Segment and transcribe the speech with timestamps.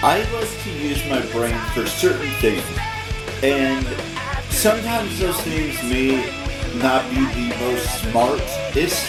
[0.00, 2.62] I like to use my brain for certain things,
[3.42, 3.84] and
[4.48, 6.22] sometimes those things may
[6.78, 9.08] not be the most smartest.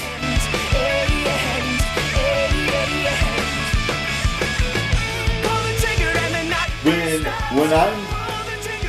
[6.82, 7.22] When
[7.54, 8.00] when I'm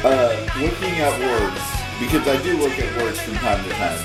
[0.03, 1.61] uh, looking at words,
[2.01, 4.01] because I do look at words from time to time,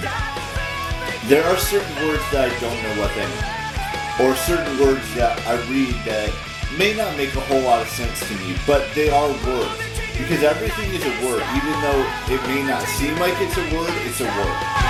[1.30, 5.40] there are certain words that I don't know what they mean, or certain words that
[5.48, 9.10] I read that may not make a whole lot of sense to me, but they
[9.10, 9.82] are words.
[10.18, 12.04] Because everything is a word, even though
[12.34, 14.86] it may not seem like it's a word, it's a word.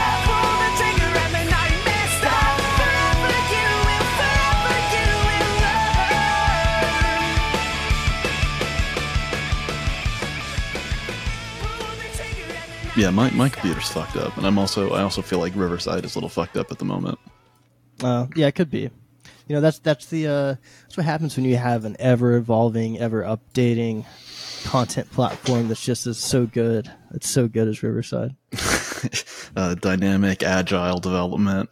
[12.97, 16.15] Yeah, my, my computer's fucked up, and I'm also I also feel like Riverside is
[16.15, 17.19] a little fucked up at the moment.
[18.01, 18.89] Uh, yeah, it could be.
[19.47, 22.99] You know, that's that's the uh, that's what happens when you have an ever evolving,
[22.99, 24.05] ever updating
[24.63, 26.91] content platform that's just as so good.
[27.13, 28.35] It's so good as Riverside.
[29.55, 31.69] uh, dynamic, agile development.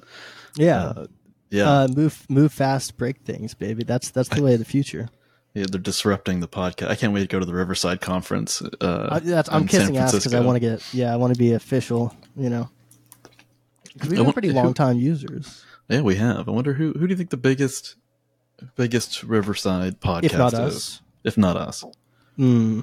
[0.55, 0.83] Yeah.
[0.83, 1.07] Uh,
[1.49, 3.83] yeah, Uh, move move fast, break things, baby.
[3.83, 5.09] That's that's the way of the future.
[5.53, 6.87] yeah, they're disrupting the podcast.
[6.89, 8.61] I can't wait to go to the Riverside conference.
[8.81, 11.37] Uh, I, that's, I'm kissing ass because I want to get yeah, I want to
[11.39, 12.15] be official.
[12.35, 12.69] You know,
[13.93, 15.63] because we've been pretty long time users.
[15.89, 16.47] Yeah, we have.
[16.47, 17.95] I wonder who who do you think the biggest
[18.75, 20.59] biggest Riverside podcast If not is?
[20.59, 21.01] us.
[21.23, 21.83] If not us.
[22.37, 22.81] Hmm.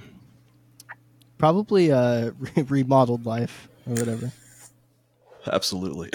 [1.38, 4.32] Probably uh, remodeled life or whatever.
[5.50, 6.10] Absolutely.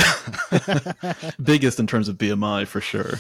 [1.44, 3.16] biggest in terms of BMI for sure.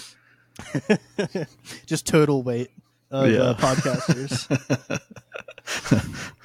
[1.88, 2.69] Just total weight
[3.09, 3.39] of Yeah.
[3.41, 4.45] uh, podcasters.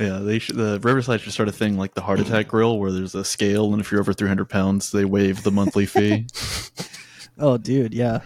[0.00, 2.90] Yeah, they should, the Riverside should start a thing like the heart attack grill, where
[2.90, 6.26] there's a scale, and if you're over 300 pounds, they waive the monthly fee.
[7.38, 8.20] Oh, dude, yeah.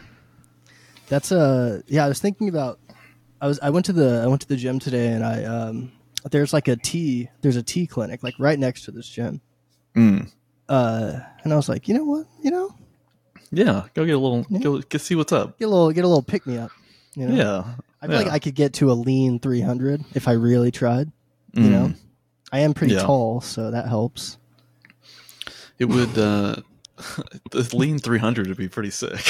[1.09, 2.05] That's uh, yeah.
[2.05, 2.79] I was thinking about.
[3.41, 3.61] I was.
[3.61, 4.23] I went to the.
[4.25, 5.93] I went to the gym today, and I um.
[6.31, 7.29] There's like a tea.
[7.43, 9.43] There's a tea clinic like right next to this gym.
[9.95, 10.33] Mm.
[10.69, 12.27] Uh, and I was like, you know what?
[12.43, 12.75] You know,
[13.51, 15.59] Yeah, go get a little, go, go see what's up.
[15.59, 16.71] get a little, get a little pick me up.
[17.15, 17.35] You know.
[17.35, 21.13] Yeah, I feel like I could get to a lean 300 if I really tried.
[21.55, 21.71] You Mm.
[21.71, 21.93] know,
[22.53, 23.03] I am pretty Yeah.
[23.03, 24.39] tall, so that helps.
[25.79, 26.17] it would.
[26.19, 26.57] uh
[27.51, 29.19] the lean 300 would be pretty sick.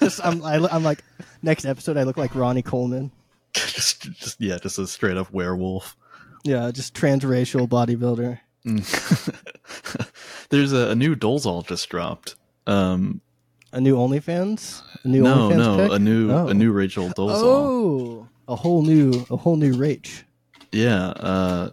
[0.00, 1.02] Just, I'm, I, I'm like,
[1.42, 3.10] next episode, I look like Ronnie Coleman.
[3.54, 5.96] just, just yeah, just a straight up werewolf.
[6.44, 8.38] Yeah, just transracial bodybuilder.
[10.50, 12.36] There's a, a new Dolezal just dropped.
[12.66, 13.20] Um,
[13.72, 14.82] A new OnlyFans?
[15.04, 15.92] A new no, OnlyFans no, pic?
[15.92, 16.48] a new Oh.
[16.48, 17.42] a new Rachel Dolezal.
[17.44, 20.22] Oh, a whole new, a whole new Rach.
[20.72, 21.70] Yeah, uh,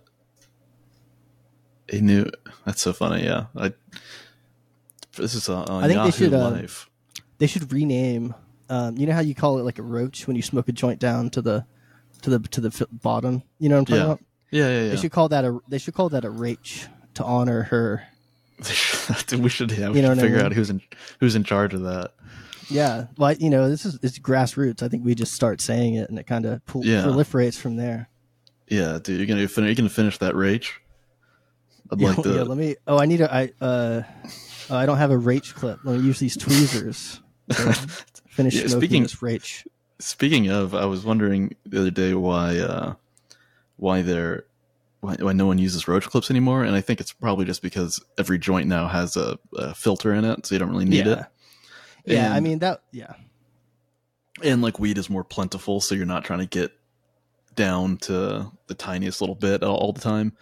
[1.92, 2.26] a new.
[2.66, 3.24] That's so funny.
[3.26, 3.74] Yeah, I.
[5.18, 6.68] This is on, on I think they Yahoo should, uh,
[7.38, 8.34] They should rename.
[8.70, 11.00] Um, you know how you call it like a roach when you smoke a joint
[11.00, 11.66] down to the,
[12.24, 13.44] to the to the f- bottom.
[13.60, 14.06] You know what I'm talking Yeah.
[14.06, 14.20] about?
[14.52, 14.90] Yeah, yeah, yeah.
[14.92, 15.60] They should call that a.
[15.68, 18.04] They should call that a Rach to honor her.
[19.38, 19.72] we should.
[19.72, 20.46] Yeah, we You know should what I figure mean?
[20.46, 20.82] out who's in
[21.20, 22.12] who's in charge of that.
[22.70, 24.82] Yeah, well, you know, this is it's grassroots.
[24.82, 28.10] I think we just start saying it, and it kind of proliferates from there.
[28.68, 30.82] Yeah, dude, you're gonna fin- you're gonna finish that rage.
[31.92, 32.34] I'd Yeah, like to.
[32.34, 32.76] yeah, let me.
[32.88, 33.34] Oh, I need a.
[33.34, 34.02] I uh,
[34.70, 35.80] oh, I don't have a rage clip.
[35.84, 37.22] Let me use these tweezers.
[37.50, 37.74] to
[38.28, 39.68] finish Yeah, smoking speaking- this Rach.
[40.00, 42.96] Speaking of, I was wondering the other day why uh,
[43.78, 44.46] why they're
[45.00, 48.04] why, why no one uses roach clips anymore, and I think it's probably just because
[48.18, 51.26] every joint now has a, a filter in it, so you don't really need yeah.
[52.06, 52.14] it.
[52.14, 52.82] Yeah, I mean that.
[52.92, 53.14] Yeah,
[54.44, 56.72] and like weed is more plentiful, so you're not trying to get
[57.56, 60.34] down to the tiniest little bit all, the time.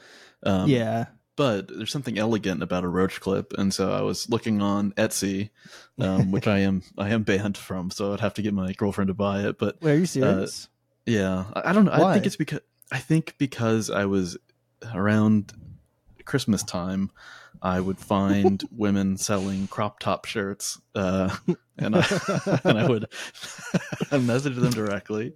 [0.43, 1.05] Um, yeah.
[1.35, 5.51] but there's something elegant about a roach clip, and so I was looking on Etsy,
[5.99, 9.07] um, which I am I am banned from, so I'd have to get my girlfriend
[9.07, 9.57] to buy it.
[9.57, 10.67] But Wait, are you serious?
[11.05, 11.93] yeah, I, I don't know.
[11.93, 14.37] I think it's because I think because I was
[14.93, 15.53] around
[16.25, 17.11] Christmas time,
[17.63, 21.33] I would find women selling crop top shirts, uh,
[21.77, 22.05] and I
[22.65, 23.07] and I would
[24.11, 25.33] message them directly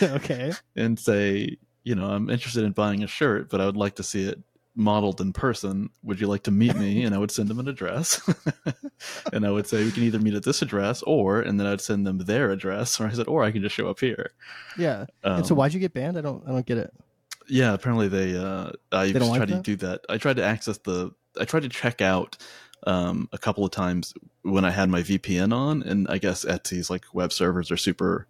[0.00, 0.52] okay.
[0.76, 4.04] and say, you know, I'm interested in buying a shirt, but I would like to
[4.04, 4.38] see it
[4.76, 5.90] modeled in person.
[6.04, 7.02] Would you like to meet me?
[7.02, 8.20] And I would send them an address,
[9.32, 11.80] and I would say we can either meet at this address, or and then I'd
[11.80, 14.30] send them their address, or I said, or I can just show up here.
[14.78, 15.06] Yeah.
[15.24, 16.16] and so Um, why'd you get banned?
[16.16, 16.44] I don't.
[16.46, 16.94] I don't get it.
[17.50, 18.36] Yeah, apparently they.
[18.36, 19.62] Uh, I They just like tried to that?
[19.64, 20.00] do that.
[20.08, 21.10] I tried to access the.
[21.38, 22.36] I tried to check out
[22.86, 26.88] um, a couple of times when I had my VPN on, and I guess Etsy's
[26.90, 28.26] like web servers are super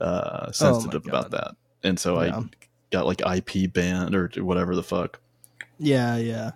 [0.00, 1.32] uh, sensitive about Oh God.
[1.32, 1.56] that,
[1.88, 2.38] and so Yeah.
[2.38, 2.44] I
[2.90, 5.20] got like IP banned or whatever the fuck.
[5.78, 6.52] Yeah, yeah.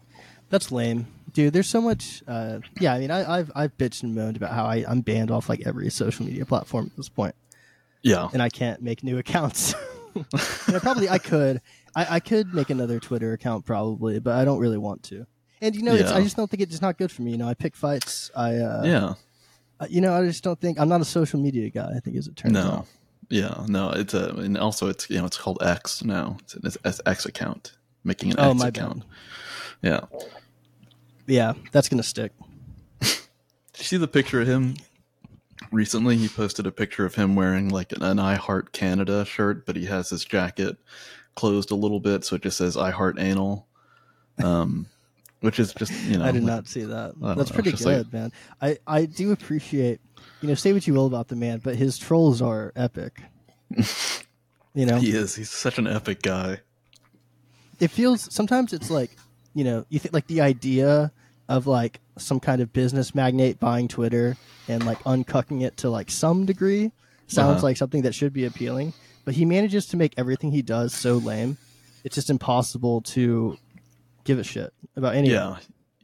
[0.50, 1.06] That's lame.
[1.32, 4.52] Dude, there's so much uh yeah, I mean I, I've I've bitched and moaned about
[4.52, 7.34] how I, I'm banned off like every social media platform at this point.
[8.02, 8.28] Yeah.
[8.32, 9.74] and I can't make new accounts.
[10.68, 11.60] I probably I could
[11.98, 15.26] I, I could make another Twitter account probably, but I don't really want to.
[15.60, 17.32] And you know, it's, I just don't think it's not good for me.
[17.32, 18.30] You know, I pick fights.
[18.36, 19.14] I uh, yeah.
[19.80, 21.90] uh, you know, I just don't think I'm not a social media guy.
[21.96, 22.60] I think as it turns No.
[22.60, 22.86] out.
[23.28, 23.64] Yeah.
[23.66, 23.90] No.
[23.90, 26.36] It's a and also it's you know it's called X now.
[26.42, 27.72] It's an it's X account.
[28.04, 29.02] Making an Oh X account.
[29.82, 30.08] bad.
[30.12, 30.18] Yeah.
[31.26, 32.32] Yeah, that's gonna stick.
[33.00, 33.10] Did
[33.78, 34.76] you see the picture of him?
[35.72, 39.66] Recently, he posted a picture of him wearing like an, an I Heart Canada shirt,
[39.66, 40.76] but he has his jacket
[41.38, 43.66] closed a little bit, so it just says I Heart Anal.
[44.42, 44.86] Um,
[45.40, 46.24] which is just you know.
[46.24, 47.14] I did like- not see that.
[47.20, 48.32] That's know, pretty good, like- man.
[48.60, 50.00] I I do appreciate.
[50.40, 53.22] You know, say what you will about the man, but his trolls are epic.
[54.74, 55.34] you know, He is.
[55.36, 56.60] He's such an epic guy.
[57.80, 59.10] it feels sometimes it's like
[59.54, 61.12] you know you think like the idea
[61.48, 64.36] of like some kind of business magnate buying twitter
[64.68, 66.90] and like uncucking it to like some degree
[67.28, 67.66] sounds Uh-huh.
[67.68, 68.92] like something that should be appealing
[69.28, 71.58] but he manages to make everything he does so lame
[72.02, 73.58] it's just impossible to
[74.24, 75.56] give a shit about any Yeah.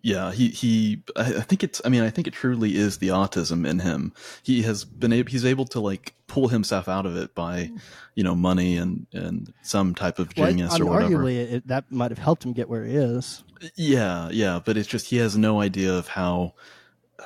[0.03, 1.03] Yeah, he he.
[1.17, 1.81] I think it's.
[1.83, 4.13] I mean, I think it truly is the autism in him.
[4.43, 5.31] He has been able.
[5.31, 7.71] He's able to like pull himself out of it by,
[8.15, 11.17] you know, money and and some type of Well, genius I mean, or whatever.
[11.25, 13.45] arguably it, that might have helped him get where he is
[13.77, 16.53] Yeah, yeah, but it's just he has no idea of how.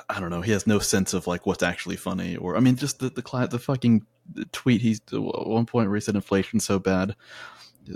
[0.09, 0.41] I don't know.
[0.41, 3.47] He has no sense of like what's actually funny, or I mean, just the the
[3.49, 4.05] the fucking
[4.51, 4.81] tweet.
[4.81, 7.15] He's at one point where he said inflation's so bad,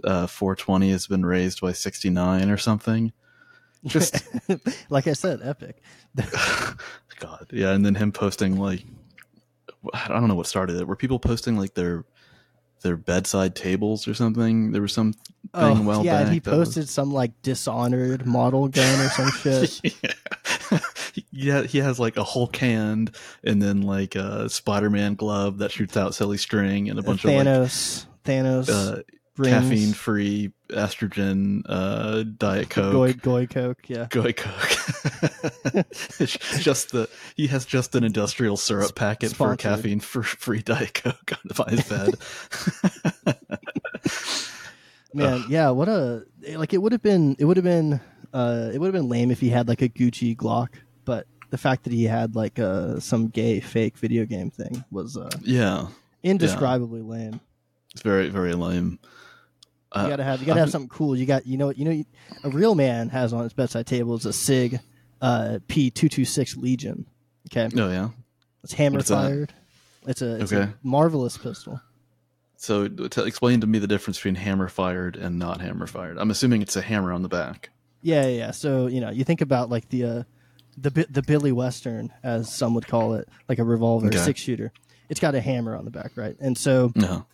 [0.04, 3.14] uh, 420 has been raised by 69 or something.
[3.86, 4.24] Just
[4.90, 5.82] like i said epic
[7.20, 8.84] God, yeah, and then him posting like
[9.94, 10.88] I don't know what started it.
[10.88, 12.06] Were people posting like their
[12.84, 14.72] their bedside tables or something?
[14.72, 15.22] There was some thing
[15.56, 19.30] oh while yeah back he that was- posted some like dishonored model gun or some
[19.44, 20.80] shit yeah.
[21.32, 23.12] yeah, he has like a Hulk hand
[23.44, 27.32] and then like a Spider-Man glove that shoots out silly string and a bunch of
[27.32, 29.02] thanos thanos uh,
[29.38, 29.54] rings.
[29.54, 32.92] caffeine-free estrogen uh, diet coke.
[32.92, 34.08] Goy, Goy Coke, yeah.
[34.10, 34.70] Goy Coke.
[36.60, 41.34] Just the he has just an industrial syrup packet for caffeine for free Diet Coke
[41.56, 42.16] by his bed.
[45.14, 46.26] Man, yeah, what a
[46.56, 48.02] like it would have been it would have been
[48.34, 50.70] uh it would have been lame if he had like a Gucci Glock,
[51.06, 55.16] but the fact that he had like uh some gay fake video game thing was
[55.18, 55.88] uh yeah,
[56.24, 57.40] indescribably lame.
[57.94, 59.00] It's very very lame.
[59.96, 61.16] You Uh, gotta have you gotta have something cool.
[61.16, 62.04] You got you know you know
[62.44, 64.80] a real man has on his bedside table is a Sig
[65.22, 67.06] uh P two two six Legion.
[67.52, 68.10] Okay, oh yeah.
[68.64, 69.16] it's hammer is that?
[69.16, 69.54] fired.
[70.08, 70.64] It's a it's Okay.
[70.64, 71.80] a marvelous pistol.
[72.58, 76.18] So to explain to me the difference between hammer fired and not hammer fired.
[76.18, 77.70] I'm assuming it's a hammer on the back.
[78.02, 78.52] Yeah, yeah, yeah.
[78.52, 80.24] So you know, you think about like the uh,
[80.78, 84.18] the the Billy Western, as some would call it, like a revolver, Okay.
[84.18, 84.72] six shooter.
[85.10, 86.36] It's got a hammer on the back, right?
[86.40, 87.26] And so No.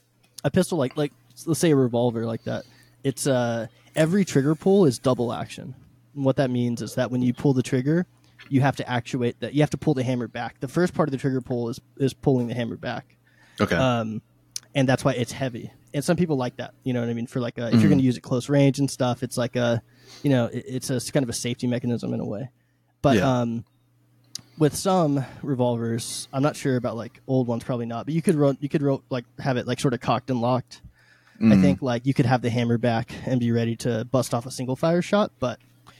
[0.43, 1.11] A pistol like like
[1.45, 2.63] let's say a revolver like that.
[3.03, 5.75] It's uh every trigger pull is double action.
[6.15, 8.05] And what that means is that when you pull the trigger,
[8.49, 9.53] you have to actuate that.
[9.53, 10.59] You have to pull the hammer back.
[10.59, 13.15] The first part of the trigger pull is is pulling the hammer back.
[13.61, 13.75] Okay.
[13.75, 14.21] Um,
[14.75, 15.71] and that's why it's heavy.
[15.93, 16.73] And some people like that.
[16.83, 17.25] You know what I mean?
[17.25, 19.55] For like, a, if you're going to use it close range and stuff, it's like
[19.55, 19.81] a,
[20.21, 22.49] you know, it, it's a it's kind of a safety mechanism in a way.
[23.01, 23.39] But Yeah.
[23.41, 23.65] um,
[24.59, 28.05] with some revolvers, I'm not sure about like old ones, probably not.
[28.05, 30.39] But you could ro- you could ro- like have it like sort of cocked and
[30.41, 30.81] locked.
[31.41, 31.61] I Mm.
[31.61, 34.51] think like you could have the hammer back and be ready to bust off a
[34.51, 35.31] single fire shot.
[35.39, 35.57] But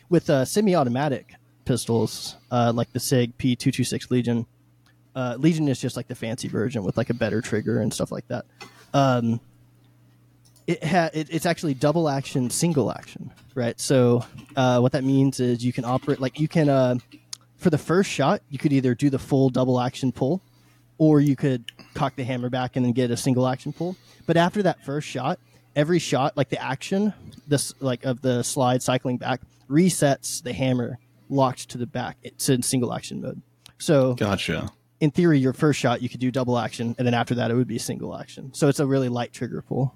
[0.09, 4.45] with uh, semi-automatic pistols, uh, like the Sig P226 Legion,
[5.15, 8.11] uh, Legion is just like the fancy version with like a better trigger and stuff
[8.11, 8.43] like that.
[8.93, 9.39] Um,
[10.67, 13.79] it ha- it, it's actually double action, single action, right?
[13.79, 14.25] So
[14.57, 16.95] uh, what that means is you can operate like you can uh,
[17.59, 20.41] for the first shot you could either do the full double action pull,
[20.97, 23.95] or you could cock the hammer back and then get a single action pull.
[24.25, 25.39] But after that first shot,
[25.75, 27.13] every shot like the action
[27.47, 30.97] this like of the slide cycling back resets the hammer
[31.29, 32.17] locked to the back.
[32.23, 33.41] It's in single action mode.
[33.77, 34.69] So Gotcha.
[34.99, 37.55] in theory, your first shot you could do double action, and then after that it
[37.55, 38.53] would be single action.
[38.53, 39.93] So it's a really light trigger pull.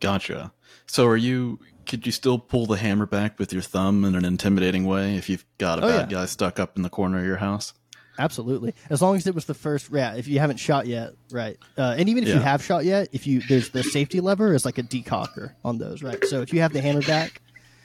[0.00, 0.52] Gotcha.
[0.86, 1.58] So are you?
[1.86, 5.28] Could you still pull the hammer back with your thumb in an intimidating way if
[5.28, 6.16] you've got a Oh, bad yeah.
[6.16, 7.72] guy stuck up in the corner of your house?
[8.18, 9.90] Absolutely, as long as it was the first.
[9.92, 11.58] Yeah, if you haven't shot yet, right?
[11.76, 14.64] Uh, and even if you have shot yet, if you there's the safety lever is
[14.64, 16.24] like a decocker on those, right?
[16.24, 17.42] So if you have the hammer back,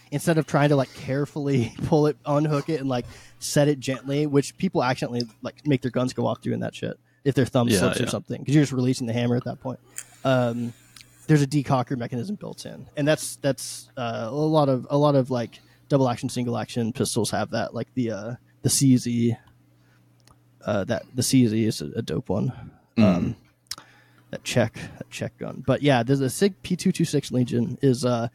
[0.09, 3.07] instead of trying to like carefully pull it, unhook it, and like
[3.39, 6.97] set it gently, which people accidentally like make their guns go off doing that shit
[7.25, 9.59] if their thumb Yeah, slips or something because you're just releasing the hammer at that
[9.59, 9.81] point.
[10.23, 10.73] Um,
[11.31, 15.15] there's a decocker mechanism built in, and that's that's uh, a lot of a lot
[15.15, 17.73] of like double action, single action pistols have that.
[17.73, 19.37] Like the uh, the CZ,
[20.65, 22.51] uh, that the CZ is a, a dope one.
[22.97, 23.03] Mm.
[23.03, 23.35] Um,
[24.31, 25.63] that Czech that check gun.
[25.65, 28.27] But yeah, there's a Sig P226 Legion is uh,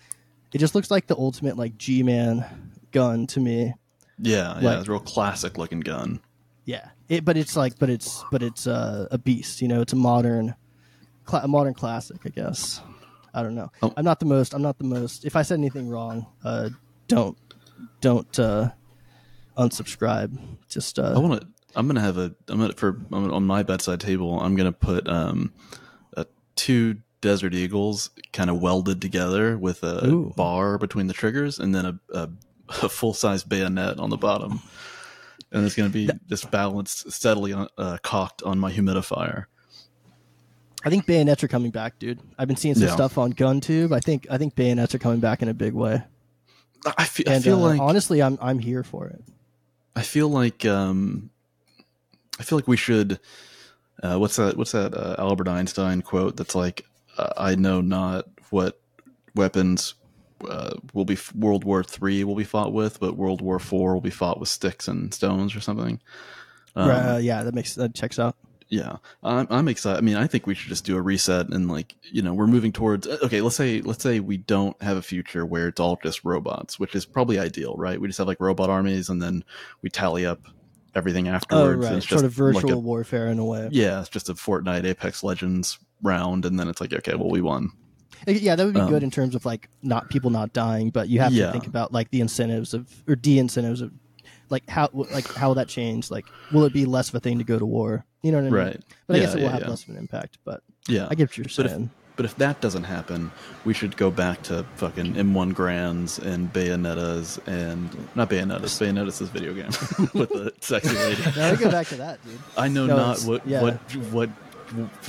[0.55, 2.47] it just looks like the ultimate like G man
[2.93, 3.75] gun to me.
[4.19, 6.21] Yeah, yeah, it's a real classic looking gun.
[6.65, 9.61] Yeah, it, but it's like, but it's, but it's uh, a beast.
[9.61, 10.55] You know, it's a modern,
[11.27, 12.19] cla- a modern classic.
[12.25, 12.81] I guess.
[13.35, 13.71] I don't know.
[13.83, 13.93] Oh.
[13.99, 14.55] I'm not the most.
[14.55, 15.27] I'm not the most.
[15.27, 16.71] If I said anything wrong, uh,
[17.07, 17.37] don't,
[18.01, 18.71] don't uh,
[19.59, 20.39] unsubscribe.
[20.71, 21.49] Just uh, I want to.
[21.75, 22.35] I'm gonna have a.
[22.49, 24.41] I'm gonna for I'm gonna, on my bedside table.
[24.41, 25.53] I'm gonna put um,
[26.17, 30.33] uh, two Desert Eagles kind of welded together with a Ooh.
[30.35, 32.31] bar between the triggers, and then a, a,
[32.83, 34.63] a full size bayonet on the bottom.
[35.53, 39.45] And it's gonna be just balanced steadily on, uh, cocked on my humidifier.
[40.87, 42.21] I think bayonets are coming back, dude.
[42.39, 42.95] I've been seeing some Yeah.
[42.95, 43.93] stuff on GunTube.
[43.93, 46.03] I think I think bayonets are coming back in a big way.
[46.97, 49.21] I feel, I feel uh, like honestly, I'm I'm here for it.
[49.97, 51.31] I feel like um,
[52.39, 53.19] I feel like we should.
[54.01, 54.57] Uh, what's that?
[54.57, 56.37] What's that uh, Albert Einstein quote?
[56.37, 56.87] That's like,
[57.19, 58.81] uh, "I know not what
[59.35, 59.95] weapons
[60.49, 64.01] uh, will be World War Three will be fought with, but World War Four will
[64.01, 66.01] be fought with sticks and stones or something."
[66.77, 68.37] Um, uh, yeah, that makes that checks out.
[68.69, 69.99] Yeah, I'm, I'm excited.
[69.99, 72.47] I mean, I think we should just do a reset and like, you know, we're
[72.47, 73.07] moving towards.
[73.07, 76.79] Okay, let's say let's say we don't have a future where it's all just robots,
[76.79, 78.01] which is probably ideal, right?
[78.01, 79.45] We just have like robot armies, and then
[79.83, 80.41] we tally up
[80.95, 81.75] everything Oh, afterwards.
[81.75, 83.69] and right, it's sort just of virtual Like a, warfare in a way.
[83.71, 87.41] yeah, it's just a Fortnite Apex Legends round, and then it's like, okay, well, we
[87.43, 87.71] won.
[88.27, 90.91] Uh, Yeah, that would be Um, good in terms of like not people not dying,
[90.91, 91.47] but you have Yeah.
[91.47, 93.93] to think about like the incentives of or de-incentives of
[94.51, 96.11] like how like how will that change?
[96.11, 98.05] Like, will it be less of a thing to go to war?
[98.23, 98.55] You know what I mean?
[98.67, 98.81] Right.
[99.07, 99.69] But I Yeah, guess it will yeah, have yeah.
[99.69, 100.39] less of an impact.
[100.45, 103.31] But Yeah, I get what you're But if- But if that doesn't happen,
[103.67, 108.79] we should go back to fucking M1 Garands and Bayonettas and not Bayonettas.
[108.81, 109.67] Bayonettas is video game
[110.15, 111.23] with the sexy lady.
[111.37, 112.39] Now we go back to that, dude.
[112.57, 113.75] I know No, not what what
[114.11, 114.31] what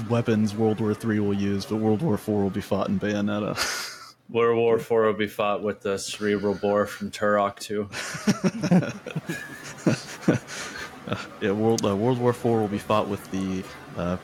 [0.09, 3.55] weapons World War Three will use, but World War Four will be fought in Bayonetta.
[4.29, 7.87] World War Four will be fought with the cerebral bore from Turok 2.
[11.41, 13.63] yeah, World uh, World War Four will be fought with the
[13.95, 14.17] uh,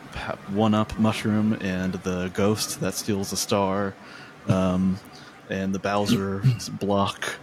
[0.50, 3.94] one up mushroom and the ghost that steals a star,
[4.48, 5.00] um,
[5.50, 6.44] and the Bowser
[6.80, 7.38] block,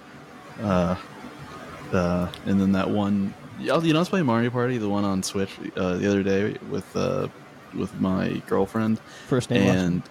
[0.60, 0.96] uh,
[1.92, 3.32] uh, and then that one.
[3.58, 6.56] You know, I was playing Mario Party, the one on Switch, uh, the other day
[6.70, 7.28] with uh,
[7.74, 9.00] with my girlfriend.
[9.28, 9.66] First name.
[9.66, 10.02] last and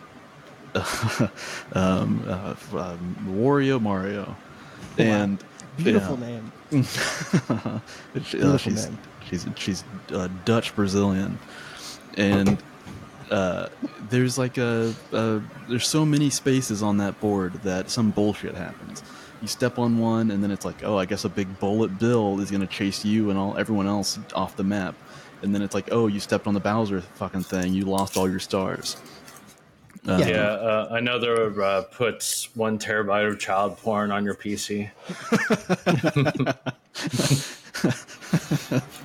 [1.73, 4.35] um, uh, um, Wario Mario,
[4.97, 5.43] and
[5.83, 6.27] Beautiful yeah.
[6.27, 6.51] name.
[8.25, 8.97] She- Beautiful uh, she's name.
[9.29, 11.39] she's she's uh, Dutch Brazilian,
[12.17, 12.61] and
[13.31, 13.67] uh,
[14.09, 19.03] there's like a, a there's so many spaces on that board that some bullshit happens.
[19.41, 22.39] You step on one, and then it's like, oh, I guess a big bullet bill
[22.41, 24.95] is gonna chase you and all everyone else off the map,
[25.41, 28.29] and then it's like, oh, you stepped on the Bowser fucking thing, you lost all
[28.29, 28.97] your stars.
[30.07, 30.27] Uh, Yeah.
[30.27, 34.89] Yeah, uh, another uh, puts one terabyte of child porn on your PC.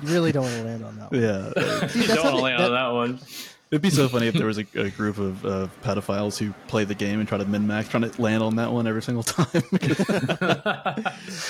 [0.01, 1.21] You really don't want to land on that one.
[1.21, 3.19] Yeah, Dude, Don't how they- land that- on that one.
[3.71, 6.83] It'd be so funny if there was a, a group of uh, pedophiles who play
[6.85, 9.23] the game and try to min max, trying to land on that one every single
[9.23, 9.47] time.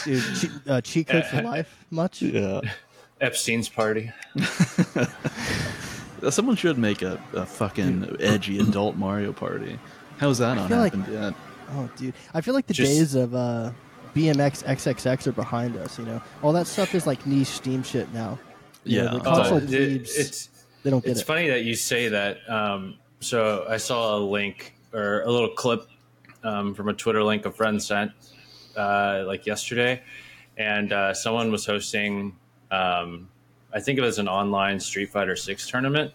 [0.05, 1.85] dude, cheat, uh, cheat code for life.
[1.91, 2.21] Much?
[2.21, 2.61] yeah.
[3.21, 4.11] Epstein's party.
[6.25, 9.79] Uh, Someone should make a, a fucking edgy adult Mario Party.
[10.17, 11.33] How's that not feel like- happened yet?
[11.71, 13.71] Oh, dude, I feel like the Just- days of uh,
[14.15, 15.97] BMX XXX are behind us.
[15.99, 18.37] You know, all that stuff is like niche Steam shit now.
[18.83, 19.11] You know, Yeah.
[19.11, 20.49] the Oh, console it- it's
[20.83, 21.21] they don't get it's it.
[21.21, 22.37] It's funny that you say that.
[22.49, 25.87] Um, so I saw a link or a little clip
[26.43, 28.11] um, from a Twitter link a friend sent
[28.77, 30.03] uh, like yesterday,
[30.57, 32.35] and uh, someone was hosting.
[32.71, 33.29] Um,
[33.75, 36.13] I think it was an online Street Fighter Six tournament,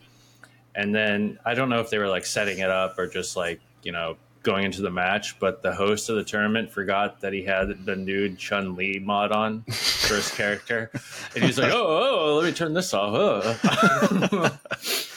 [0.75, 3.61] and then I don't know if they were like setting it up or just like
[3.83, 7.43] you know going into the match, but the host of the tournament forgot that he
[7.43, 10.91] had the nude Chun Li mod on for his character,
[11.35, 14.59] and he's like, "Oh, oh, oh let me turn this off." Oh.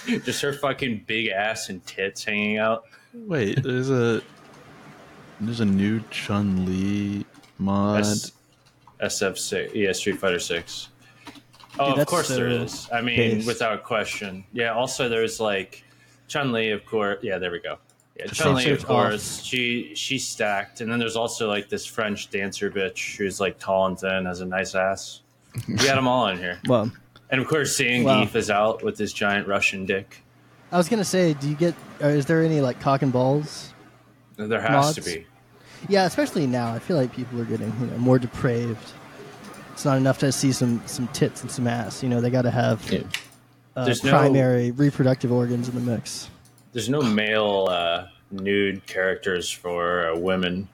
[0.25, 2.83] just her fucking big ass and tits hanging out.
[3.13, 4.21] Wait, there's a
[5.39, 7.25] there's a new Chun Li
[7.57, 8.01] mod.
[8.01, 8.33] S-
[9.01, 10.39] SF6, yeah, Street Fighter
[11.73, 11.79] 6.
[11.79, 12.87] Oh, Dude, of course there is.
[12.93, 14.43] I mean, without question.
[14.53, 15.83] Yeah, also there's like
[16.27, 17.19] Chun Li, of course.
[17.23, 17.77] Yeah, there we go.
[18.17, 19.41] Yeah, Chun Li, of course.
[19.41, 23.87] She she's stacked, and then there's also like this French dancer bitch who's like tall
[23.87, 25.21] and thin, has a nice ass.
[25.67, 26.91] We got them all in here, well,
[27.31, 28.27] and of course, seeing Wow.
[28.33, 30.23] is out with his giant Russian dick.
[30.71, 31.73] I was gonna say, do you get?
[32.01, 33.73] Or is there any like cock and balls?
[34.37, 35.25] There has to be.
[35.89, 36.73] Yeah, especially now.
[36.73, 38.91] I feel like people are getting you know more depraved.
[39.83, 42.01] It's not enough to see some some tits and some ass.
[42.01, 43.01] You know, they got to have Yeah.
[43.75, 46.29] uh, There's no- primary reproductive organs in the mix.
[46.71, 50.69] there's no male uh, nude characters for uh, women.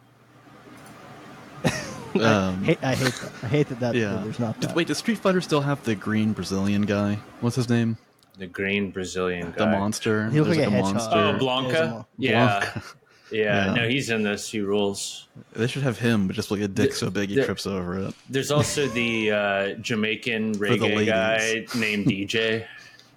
[2.21, 3.31] Um, Hate, I hate that.
[3.43, 3.79] I hate that.
[3.79, 4.19] that yeah.
[4.23, 4.75] There's not that.
[4.75, 7.17] Wait, does Street Fighter still have the green Brazilian guy?
[7.41, 7.97] What's his name?
[8.37, 9.65] The green Brazilian guy.
[9.65, 10.29] The monster.
[10.29, 10.93] He looks There's like a hedgehog.
[10.93, 11.15] monster.
[11.15, 12.05] Oh, Yeah, Blanka.
[12.17, 12.95] Yeah, Blanka.
[13.31, 13.67] Yeah.
[13.67, 13.73] Yeah.
[13.73, 14.49] No, he's in this.
[14.49, 15.27] He rules.
[15.53, 17.65] They should have him, but just like a dick The- so big he the- trips
[17.67, 18.13] over it.
[18.29, 22.65] There's also the uh, Jamaican the reggae guy named DJ.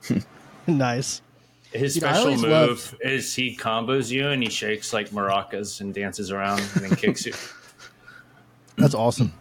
[0.66, 1.22] nice.
[1.72, 5.80] His Dude, special always move loved- is he combos you and he shakes like maracas
[5.80, 7.32] and dances around and then kicks you.
[8.76, 9.32] That's awesome.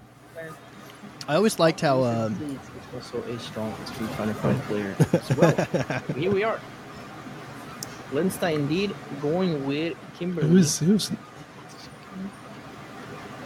[1.27, 2.57] I always liked how um, Please,
[2.95, 5.95] also a strong Street Fighter Five player as well.
[6.17, 6.59] Here we are.
[8.11, 10.47] Lensta indeed going with Kimberly.
[10.49, 11.09] Who's who's?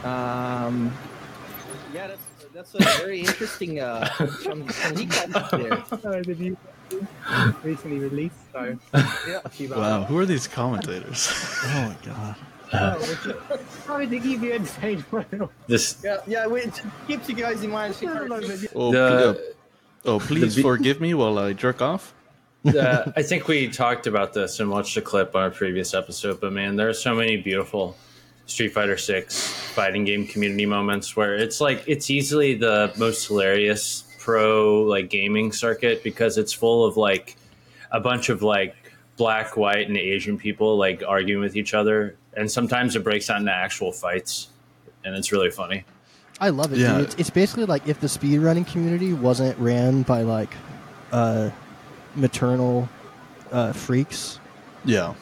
[0.03, 0.93] Um,
[1.93, 2.21] yeah, that's
[2.53, 4.13] that's a very interesting uh,
[4.43, 4.95] some, some
[5.51, 5.73] there.
[5.91, 6.57] uh, the new
[7.63, 8.77] recently released, so
[9.25, 9.39] yeah,
[9.69, 11.31] Wow, who are these commentators?
[11.63, 12.35] oh my god.
[12.73, 15.05] Oh, which- to keep you entertained.
[15.67, 16.45] This Yeah, yeah.
[16.45, 17.95] Wait, keeps you guys in mind.
[18.03, 19.53] oh, the,
[20.03, 22.13] oh, please the- forgive me while I jerk off.
[22.65, 26.39] Uh, I think we talked about this and watched a clip on our previous episode,
[26.39, 27.95] but man, there are so many beautiful
[28.45, 34.03] Street Fighter Six fighting game community moments where it's like it's easily the most hilarious
[34.19, 37.35] pro like gaming circuit because it's full of like
[37.91, 38.75] a bunch of like
[39.17, 43.39] black, white, and Asian people like arguing with each other, and sometimes it breaks out
[43.39, 44.49] into actual fights,
[45.03, 45.85] and it's really funny.
[46.39, 46.79] I love it.
[46.79, 46.97] Yeah.
[46.97, 47.05] Dude.
[47.05, 50.53] It's, it's basically like if the speedrunning community wasn't ran by like
[51.11, 51.49] uh,
[52.15, 52.87] maternal
[53.51, 54.39] uh, freaks.
[54.83, 55.13] Yeah,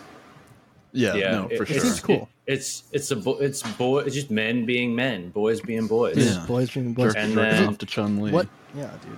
[0.91, 1.79] yeah, no, it- for it sure.
[1.79, 2.29] seems cool.
[2.45, 6.17] It's it's a bo- it's boy it's just men being men, boys being boys.
[6.17, 6.43] Yeah.
[6.45, 7.13] Boys being boys.
[7.13, 8.31] Jerk, And then- off to Chun Li.
[8.31, 8.47] What?
[8.75, 9.17] Yeah, dude.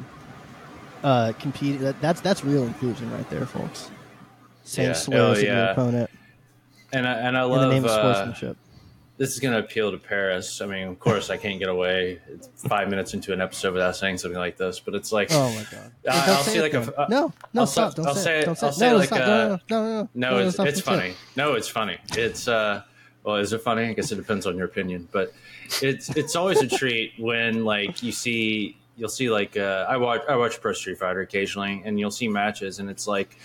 [1.04, 1.80] Uh, compete.
[1.80, 3.90] That, that's that's real inclusion right there, folks.
[4.64, 4.94] Same Yeah.
[4.94, 6.10] slurs Oh, at your opponent
[6.94, 8.58] And I, and I in the love name of uh, sportsmanship.
[9.18, 10.60] This is going to appeal to Paris.
[10.62, 12.20] I mean, of course, I can't get away.
[12.28, 15.50] It's five minutes into an episode without saying something like this, but it's like, Oh
[15.56, 15.92] my god!
[16.10, 16.94] I, will say see it like a- then.
[16.98, 17.96] uh, no, no, I'll stop!
[17.96, 18.46] Don't I'll say, it.
[18.46, 18.76] Don't say, I'll it.
[18.76, 19.20] say no, like stop.
[19.20, 21.14] a- no, no, no, no, no, it's it's funny.
[21.36, 21.98] No, it's funny.
[22.14, 22.82] It's uh,
[23.24, 23.84] well, is it funny?
[23.86, 25.34] I guess it depends on your opinion, but
[25.82, 30.22] it's it's always a treat when like you see you'll see like uh, I watch
[30.28, 33.38] I watch Pro Street Fighter occasionally, and you'll see matches, and it's like.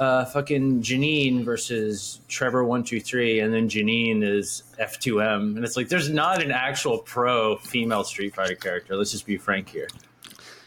[0.00, 5.56] Uh, fucking Janine versus Trevor one two three, and then Janine is F two M,
[5.56, 8.94] and it's like there's not an actual pro female Street Fighter character.
[8.96, 9.88] Let's just be frank here.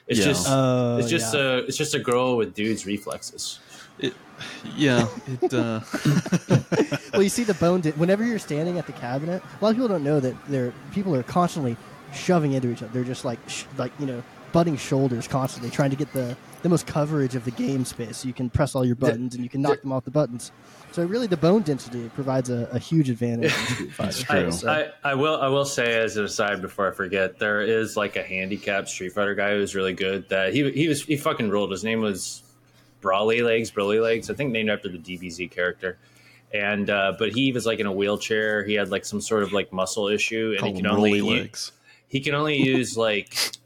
[0.08, 0.26] It's Yeah.
[0.26, 1.40] just Uh, it's just yeah.
[1.42, 3.60] a it's just a girl with dudes reflexes.
[4.76, 5.08] Yeah,
[5.42, 5.54] it.
[5.54, 5.82] Uh,
[7.14, 7.82] well, you see the bone.
[7.82, 10.74] Di- whenever you're standing at the cabinet, a lot of people don't know that there
[10.94, 11.78] people are constantly
[12.14, 12.92] shoving into each other.
[12.92, 16.70] They're just like sh- like you know butting shoulders constantly, trying to get the the
[16.70, 18.18] most coverage of the game space.
[18.18, 20.52] So you can press all your buttons and you can knock them off the buttons.
[20.92, 24.12] So really, the bone density provides a, a huge advantage in Street Fighter.
[24.42, 24.52] true.
[24.52, 27.96] So- I, I will I will say as an aside before I forget, there is
[27.96, 30.28] like a handicapped Street Fighter guy who's really good.
[30.30, 31.72] That he he was he fucking ruled.
[31.72, 32.44] His name was
[33.00, 34.30] Brawly Legs, Broly Legs.
[34.30, 35.98] I think named after the DBZ character.
[36.54, 38.66] And uh, but he was like in a wheelchair.
[38.66, 41.36] He had like some sort of like muscle issue, and call he can only rolly
[41.38, 41.72] u- legs.
[42.10, 43.34] he can only use like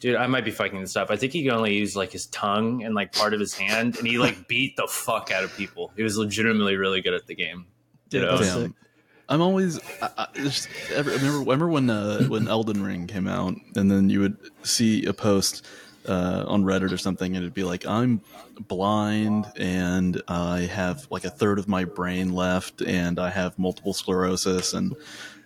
[0.00, 2.26] dude i might be fucking this up i think he could only use like his
[2.26, 5.54] tongue and like part of his hand and he like beat the fuck out of
[5.56, 7.66] people he was legitimately really good at the game
[8.10, 8.74] you Yeah, know Damn.
[9.30, 9.78] I'm always.
[10.02, 14.10] I, I, just, ever, remember, remember when uh, when Elden Ring came out, and then
[14.10, 15.64] you would see a post
[16.08, 18.22] uh, on Reddit or something, and it'd be like, "I'm
[18.66, 23.94] blind, and I have like a third of my brain left, and I have multiple
[23.94, 24.96] sclerosis, and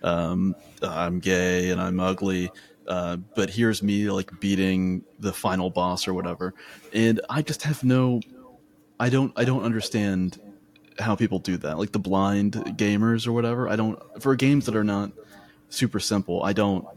[0.01, 2.49] um, I'm gay, and I'm ugly."
[2.87, 6.53] Uh, but here's me like beating the final boss or whatever,
[6.93, 8.21] and I just have no.
[8.99, 9.33] I don't.
[9.35, 10.39] I don't understand
[10.99, 14.77] how people do that like the blind gamers or whatever i don't for games that
[14.77, 15.11] are not
[15.67, 16.87] super simple i don't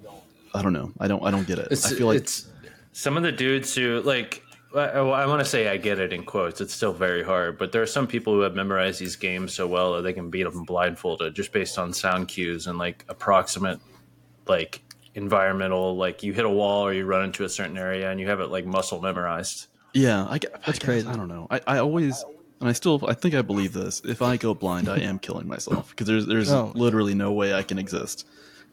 [0.55, 2.49] i don't know i don't i don't get it It's, i feel like it's
[2.93, 4.43] some of the dudes who like.
[4.75, 6.61] I, I want to say I get it in quotes.
[6.61, 9.67] It's still very hard, but there are some people who have memorized these games so
[9.67, 13.81] well that they can beat them blindfolded just based on sound cues and like approximate,
[14.47, 14.83] like
[15.23, 15.97] environmental.
[15.97, 18.41] Like you hit a wall or you run into a certain area and you have
[18.41, 19.67] it like muscle memorized.
[19.95, 21.09] yeah i, get- I That's guess- crazy.
[21.09, 22.25] i don't know I, I always
[22.61, 25.49] and i still i think i believe this if i go blind i am killing
[25.49, 26.73] myself because there's there's Oh.
[26.75, 28.27] literally no way i can exist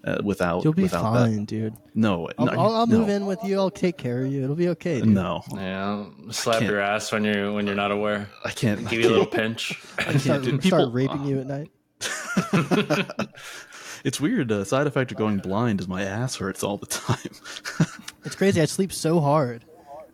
[0.04, 1.74] uh, without You'll be without fine, that dude.
[1.96, 3.58] no way I'll, no, I'll, I'll no, move in with you.
[3.58, 4.44] I'll take care of you.
[4.44, 5.00] It'll be okay.
[5.00, 5.10] Dude.
[5.10, 8.30] no Yeah, slap your ass when you're when you're not aware.
[8.44, 9.82] i can't I Give you a little pinch.
[9.98, 11.72] I can't Start, do- start people- raping you at night.
[14.06, 17.18] it's weird uh, side effect of going blind is my ass hurts all the time
[18.26, 18.60] It's crazy.
[18.62, 19.66] I sleep so hard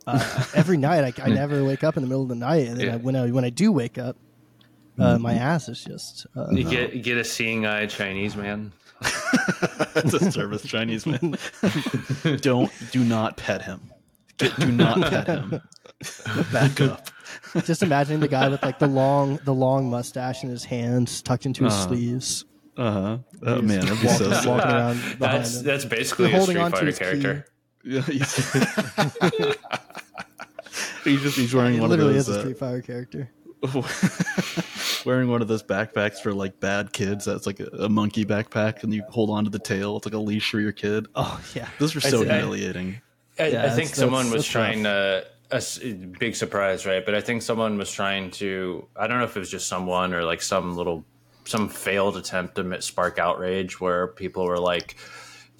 [0.06, 1.18] uh, every night.
[1.18, 2.94] I, I never wake up in the middle of the night, and then Yeah.
[2.94, 4.16] I, when I when I do wake up,
[4.98, 6.26] uh, my ass is just.
[6.36, 8.72] Uh, You get you get a seeing eye Chinese man.
[9.94, 11.36] That's a service Chinese man.
[12.42, 13.80] Don't do not pet him.
[14.36, 15.60] Get, do not pet him.
[16.52, 17.08] Back up.
[17.64, 21.46] just imagining the guy with like the long, the long mustache in his hands tucked
[21.46, 21.88] into his Uh-huh.
[21.88, 22.44] sleeves,
[22.76, 23.18] Uh huh.
[23.44, 24.48] Oh man, that'd be walking, so sick.
[24.48, 25.64] walking around That's him.
[25.66, 27.46] that's basically a Street Fighter his character.
[27.84, 28.52] Yeah, he's,
[31.04, 33.30] he's just he's wearing It one of literally those is a uh, Street Fighter character.
[35.04, 37.24] wearing one of those backpacks for like bad kids.
[37.24, 39.96] That's like a, a monkey backpack, and you hold on to the tail.
[39.96, 41.06] It's like a leash for your kid.
[41.14, 43.00] Oh yeah, Those are so I- I- humiliating.
[43.38, 44.64] I, Yeah, I think that's- someone that's- was that's rough.
[44.64, 45.78] trying to a s-
[46.18, 47.04] big surprise, right?
[47.04, 48.86] But I think someone was trying to.
[48.96, 51.04] I don't know if it was just someone or like some little
[51.44, 54.96] some failed attempt to spark outrage where people were like.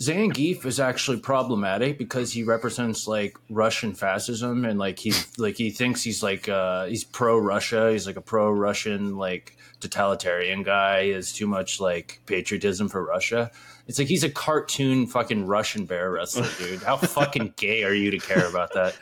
[0.01, 5.71] Zangief is actually problematic because he represents like Russian fascism and like he's like he
[5.71, 11.05] thinks he's like uh he's pro Russia he's like a pro Russian like totalitarian guy
[11.05, 13.53] He has too much like patriotism for Russia
[13.89, 16.83] it's like he's a cartoon fucking Russian bear wrestler, dude.
[16.83, 18.95] How fucking gay are you to care about that?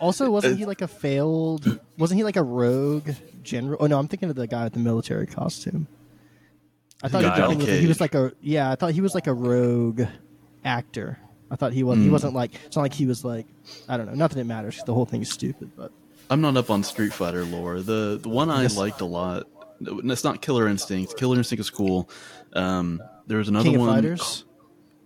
[0.00, 1.80] Also, wasn't he like a failed?
[1.96, 3.10] Wasn't he like a rogue
[3.48, 3.76] general?
[3.80, 5.86] Oh no, I'm thinking of the guy with the military costume.
[7.02, 8.70] I thought he, was, he was like a yeah.
[8.70, 10.02] I thought he was like a rogue
[10.64, 11.18] actor.
[11.50, 11.96] I thought he was.
[11.98, 12.04] Hmm.
[12.04, 12.54] He wasn't like.
[12.66, 13.46] It's not like he was like.
[13.88, 14.14] I don't know.
[14.14, 14.82] Not that it matters.
[14.84, 15.70] The whole thing is stupid.
[15.76, 15.92] But
[16.30, 17.80] I'm not up on Street Fighter lore.
[17.80, 18.76] The the one I Yes.
[18.76, 19.46] liked a lot.
[19.80, 21.16] It's not Killer Instinct.
[21.16, 22.10] Killer Instinct is cool.
[22.52, 23.94] Um, there was another King of one.
[23.94, 24.44] Fighters.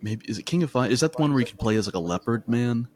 [0.00, 0.94] Maybe is it King of Fighters?
[0.94, 2.88] Is that the one where you can play as like a leopard man?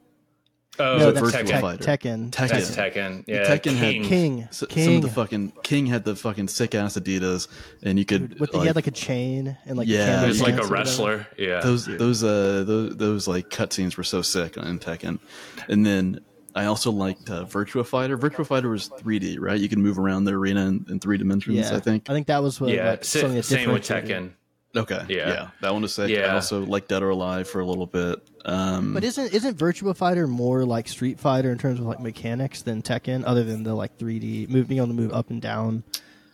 [0.79, 1.85] Oh, no, it's that's Virtua Tek- Fighter.
[1.85, 2.31] Tekken.
[2.31, 2.49] Tekken.
[2.49, 3.25] That's Tekken.
[3.27, 4.05] Yeah, Tekken had King.
[4.05, 4.49] King.
[4.51, 7.49] Some of the fucking King had the fucking sick ass Adidas,
[7.83, 10.43] and you could With the, he had like a chain and like Yeah, canvas He
[10.43, 11.27] was like a wrestler.
[11.39, 11.61] Yeah.
[11.61, 15.19] those those uh those, those like cutscenes were so sick in Tekken,
[15.69, 16.21] and then
[16.55, 18.17] I also liked uh, Virtua Fighter.
[18.17, 19.61] Virtua Fighter was 3D, right?
[19.61, 21.57] You can move around the arena in, in three dimensions.
[21.57, 22.09] Yeah, I think.
[22.09, 22.71] I think that was what.
[22.71, 22.93] yeah.
[22.93, 24.31] like, sa- something that same with differentiated it.
[24.31, 24.33] Tekken.
[24.77, 25.29] Okay, Yeah.
[25.29, 26.11] yeah, that one was sick.
[26.11, 26.35] I Yeah.
[26.35, 28.19] also like Dead or Alive for a little bit.
[28.45, 32.62] Um, But isn't isn't Virtua Fighter more like Street Fighter in terms of like mechanics
[32.62, 35.83] than Tekken, other than the like 3D move being able to move up and down?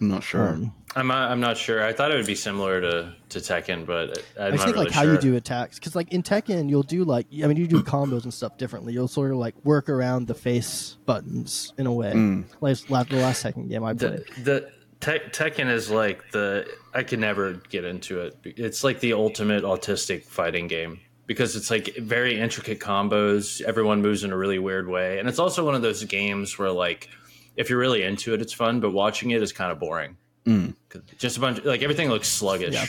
[0.00, 0.48] I'm not sure.
[0.48, 1.82] Um, I'm not, I'm not sure.
[1.84, 4.74] I thought it would be similar to, to Tekken, but I'm I not just think
[4.76, 5.12] really like how sure.
[5.14, 8.24] you do attacks, because like in Tekken you'll do like I mean you do combos
[8.24, 8.92] and stuff differently.
[8.92, 12.12] You'll sort of like work around the face buttons in a way.
[12.12, 12.44] Mm.
[12.60, 14.24] Like the last Tekken game I played.
[14.38, 14.70] the the
[15.02, 18.36] Tek- Tekken is like the I could never get into it.
[18.44, 23.60] It's like the ultimate autistic fighting game because it's like very intricate combos.
[23.62, 26.70] Everyone moves in a really weird way, and it's also one of those games where
[26.70, 27.10] like
[27.56, 30.16] if you're really into it, it's fun, but watching it is kind of boring.
[30.46, 30.74] Mm.
[30.88, 32.72] 'Cause Just a bunch like everything looks sluggish.
[32.74, 32.86] Yeah.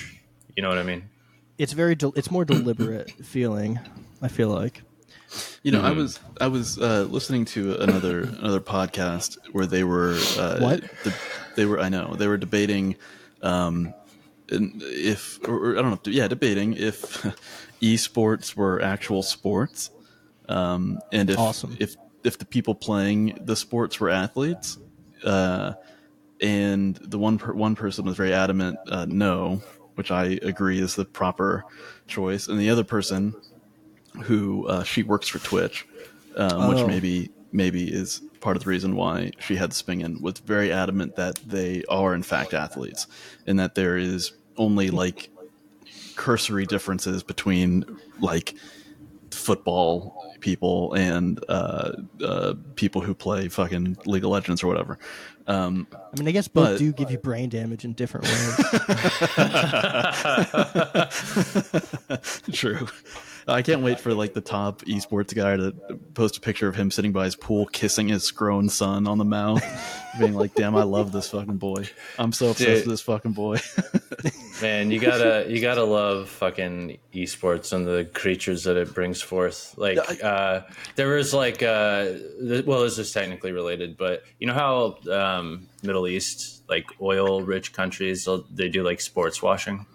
[0.55, 1.09] You know what I mean?
[1.57, 3.79] It's very del- it's more deliberate feeling.
[4.21, 4.81] I feel like
[5.63, 5.95] You know, I Mhm.
[5.97, 10.81] was I was uh, listening to another another podcast where they were uh, What?
[11.03, 11.13] the-
[11.55, 12.95] they were I know they were debating
[13.41, 13.93] um,
[14.49, 17.23] if or, I don't know yeah debating if
[17.81, 19.89] esports were actual sports
[20.49, 21.77] um, and if Awesome.
[21.79, 24.77] if if the people playing the sports were athletes
[25.25, 25.73] uh,
[26.41, 29.61] and the one per, one person was very adamant uh, no
[29.95, 31.63] which I agree is the proper
[32.07, 33.35] choice and the other person
[34.23, 35.85] who uh, she works for Twitch,
[36.35, 36.87] um, which Oh.
[36.87, 40.21] maybe maybe is part of the reason why she had to spin in.
[40.21, 43.07] Was very adamant that they are in fact athletes,
[43.47, 45.29] and that there is only like
[46.15, 47.85] cursory differences between
[48.19, 48.53] like
[49.31, 54.99] football people and uh, uh, people who play fucking League of Legends or whatever.
[55.47, 58.57] Um, I mean I guess both But- do give you brain damage in different ways.
[62.53, 62.87] True.
[63.47, 65.73] I can't wait for like the top esports guy to
[66.13, 69.25] post a picture of him sitting by his pool, kissing his grown son on the
[69.25, 69.63] mouth,
[70.19, 71.89] being like, "Damn, I love this fucking boy.
[72.17, 72.75] I'm so obsessed Dude.
[72.77, 73.57] with this fucking boy."
[74.61, 79.73] Man, you gotta you gotta love fucking esports and the creatures that it brings forth.
[79.77, 80.61] Like, uh,
[80.95, 82.05] there was like, uh,
[82.39, 87.73] th- well, this is technically related, but you know how um, Middle East, like oil-rich
[87.73, 89.85] countries, they'll- they do like sports washing.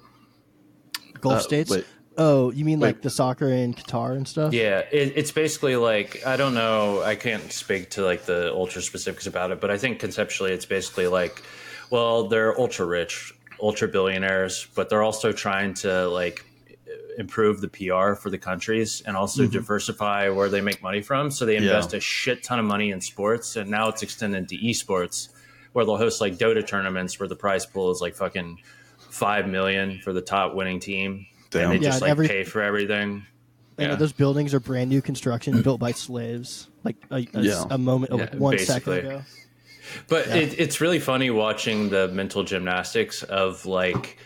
[1.21, 1.71] Gulf Uh, states.
[1.71, 1.87] wait.
[2.21, 3.03] Oh, you mean like Wait.
[3.03, 4.53] the soccer in Qatar and stuff?
[4.53, 7.01] Yeah, it, it's basically like I don't know.
[7.01, 10.67] I can't speak to like the ultra specifics about it, but I think conceptually it's
[10.67, 11.45] basically like,
[11.91, 16.45] well, they're ultra rich, ultra billionaires, but they're also trying to like
[17.19, 19.53] improve the PR for the countries and also mm-hmm.
[19.53, 21.31] diversify where they make money from.
[21.31, 24.57] So they invest a shit ton of money in sports, and now it's extended to
[24.59, 25.29] esports,
[25.73, 28.59] where they'll host like Dota tournaments where the prize pool is like fucking
[29.11, 31.71] five million for the top winning team, Damn.
[31.71, 33.27] and they Yeah, just like every- pay for everything.
[33.79, 37.65] You know, those buildings are brand new construction built by slaves, like a, a, Yeah.
[37.71, 38.99] a moment, Yeah, like one second basically.
[39.11, 39.23] ago.
[40.09, 44.19] But it, it's really funny watching the mental gymnastics of like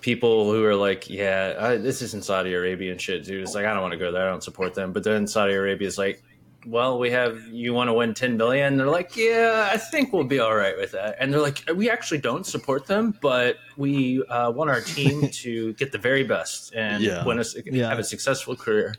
[0.00, 3.42] people who are like, yeah, I, this isn't Saudi Arabia and shit, dude.
[3.42, 4.26] It's like I don't want to go there.
[4.26, 4.92] I don't support them.
[4.92, 6.22] But then Saudi Arabia is like,
[6.70, 8.76] well, we have you want to win ten billion.
[8.76, 11.16] They're like, yeah, I think we'll be all right with that.
[11.18, 15.72] And they're like, we actually don't support them, but we uh, want our team to
[15.74, 17.24] get the very best and Yeah.
[17.24, 17.88] win a, Yeah.
[17.88, 18.94] have a successful career.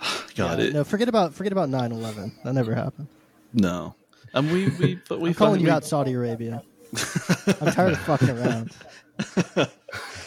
[0.36, 2.32] God, Yeah, it, no, forget about forget about 9-11.
[2.44, 3.08] That never happened.
[3.52, 3.94] no.
[4.34, 6.62] Um, we we but we I'm calling you we- out, Saudi Arabia.
[7.62, 8.70] I'm tired of fucking around.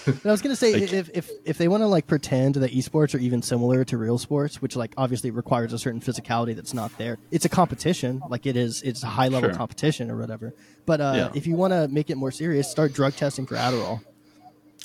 [0.06, 2.72] But I was gonna say Like- if if if they want to like pretend that
[2.72, 6.74] esports are even similar to real sports, which like obviously requires a certain physicality that's
[6.74, 7.18] not there.
[7.32, 8.82] It's a competition, like it is.
[8.82, 9.58] It's a high level Sure.
[9.58, 10.54] competition or whatever.
[10.86, 11.30] But uh, Yeah.
[11.36, 14.02] if you want to make it more serious, start drug testing for Adderall.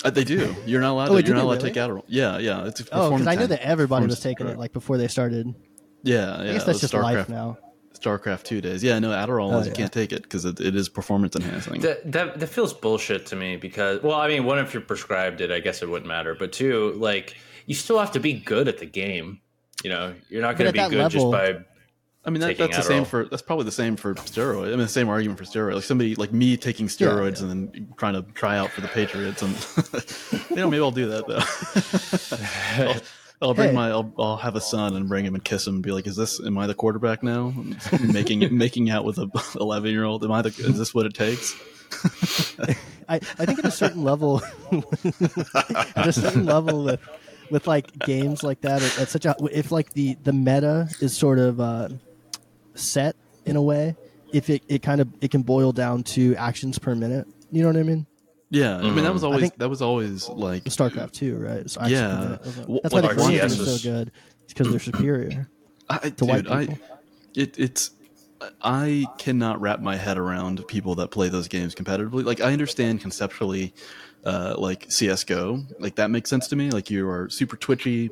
[0.05, 0.55] Uh, they do.
[0.67, 1.09] You're not allowed.
[1.09, 2.03] Oh, to, do you're not allowed to take Adderall.
[2.07, 2.65] Yeah, yeah.
[2.67, 5.55] It's Oh, because I know that everybody was taking it like before they started.
[6.03, 6.49] Yeah, yeah.
[6.49, 7.57] I guess that's just life now.
[7.99, 8.83] StarCraft two days.
[8.83, 9.53] Yeah, no Adderall.
[9.53, 9.77] Oh, is you yeah.
[9.77, 11.81] can't take it because it, it is performance enhancing.
[11.81, 15.41] That, that that feels bullshit to me because well, I mean, one if you're prescribed
[15.41, 16.35] it, I guess it wouldn't matter.
[16.35, 19.41] But two, like you still have to be good at the game.
[19.83, 21.63] You know, you're not going to be good level- just by.
[22.25, 24.67] I mean, that, taking that's the same for that's probably the same for steroids.
[24.67, 25.75] I mean, the same argument for steroids.
[25.75, 29.41] Like somebody like me taking steroids and then trying to try out for the Patriots,
[29.41, 32.93] and you know, maybe I'll do that though.
[33.41, 33.75] I'll, bring Hey.
[33.75, 36.07] my, I'll, I'll have a son and bring him and kiss him and be like,
[36.07, 36.39] "Is this?
[36.43, 37.53] Am I the quarterback now?
[38.03, 40.23] making making out with a eleven year old?
[40.23, 40.49] Am I the?
[40.49, 41.55] Is this what it takes?"
[43.07, 44.41] I, I think at a certain level,
[44.73, 46.99] at a certain level with
[47.49, 51.15] with like games like that, at, at such a if like the the meta is
[51.15, 51.89] sort of uh,
[52.75, 53.95] set in a way,
[54.33, 57.27] if it, it kind of it can boil down to actions per minute.
[57.51, 58.05] You know what I mean?
[58.49, 61.69] Yeah, I mean that was always that was always like StarCraft two, right?
[61.69, 62.17] So Yeah.
[62.17, 62.71] minute, wasn't it?
[62.73, 64.11] Wh- That's why the RTS is so good.
[64.45, 65.49] It's because they're superior.
[65.89, 66.79] I, to white dude, I, people.
[67.35, 67.91] it, it's,
[68.61, 72.23] I cannot wrap my head around people that play those games competitively.
[72.25, 73.73] Like, I understand conceptually,
[74.25, 76.71] uh, like CS:GO, like that makes sense to me.
[76.71, 78.11] Like, you are super twitchy,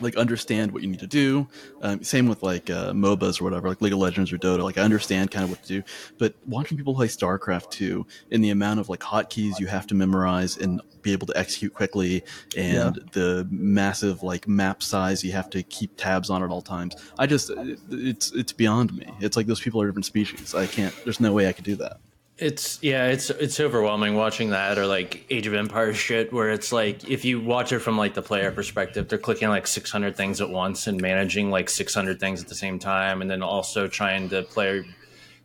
[0.00, 1.46] like understand what you need to do.
[1.82, 4.62] Um, same with like uh, MOBAs or whatever, like League of Legends or Dota.
[4.62, 5.82] Like, I understand kind of what to do.
[6.18, 9.94] But watching people play StarCraft two, and the amount of like hotkeys you have to
[9.94, 12.24] memorize and be able to execute quickly,
[12.56, 16.96] and the massive like map size you have to keep tabs on at all times.
[17.18, 19.06] I just it, it's it's beyond me.
[19.20, 20.54] It's like those people are different species.
[20.54, 20.94] I can't.
[21.04, 22.00] There's no way I could do that.
[22.42, 26.72] It's yeah, it's it's overwhelming watching that or like Age of Empires shit where it's
[26.72, 30.40] like if you watch it from like the player perspective, they're clicking like 600 things
[30.40, 34.28] at once and managing like 600 things at the same time, and then also trying
[34.30, 34.84] to play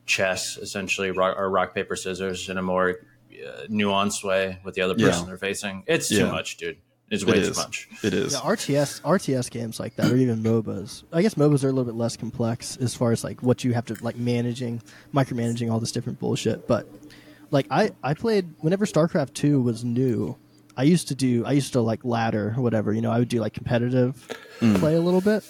[0.08, 2.96] chess essentially rock, or rock paper scissors in a more
[3.32, 5.26] uh, nuanced way with the other person Yeah.
[5.28, 5.84] they're facing.
[5.86, 6.32] It's too Yeah.
[6.32, 6.78] much, dude.
[7.10, 7.50] It's It way is.
[7.56, 7.88] too much.
[8.04, 8.34] It is.
[8.34, 11.04] Yeah, RTS RTS games like that, or even MOBAs.
[11.14, 13.74] I guess MOBAs are a little bit less complex as far as like what you
[13.74, 14.82] have to like managing,
[15.14, 16.68] micromanaging all this different bullshit.
[16.68, 16.88] But
[17.50, 20.36] like I I played whenever StarCraft two was new.
[20.76, 22.92] I used to do I used to like ladder or whatever.
[22.92, 24.28] You know, I would do like competitive
[24.60, 25.44] play a little bit.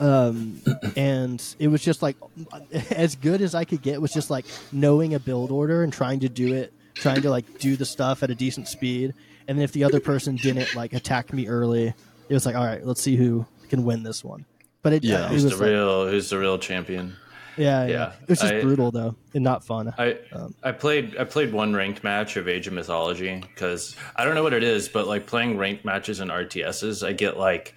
[0.00, 0.60] Um,
[0.96, 2.16] and it was just like
[2.90, 6.20] as good as I could get was just like knowing a build order and trying
[6.20, 9.14] to do it, trying to like do the stuff at a decent speed.
[9.48, 11.86] And then if the other person didn't like attack me early,
[12.28, 14.44] it was like, all right, let's see who can win this one.
[14.82, 15.24] But it, Yeah.
[15.26, 17.16] it Who's was the like, real who's the real champion?
[17.56, 18.12] yeah, yeah, yeah.
[18.22, 19.92] It was just I- brutal though, and not fun.
[19.98, 24.24] I Um, I played I played one ranked match of Age of Mythology because I
[24.24, 27.74] don't know what it is, but like playing ranked matches in RTSs, I get like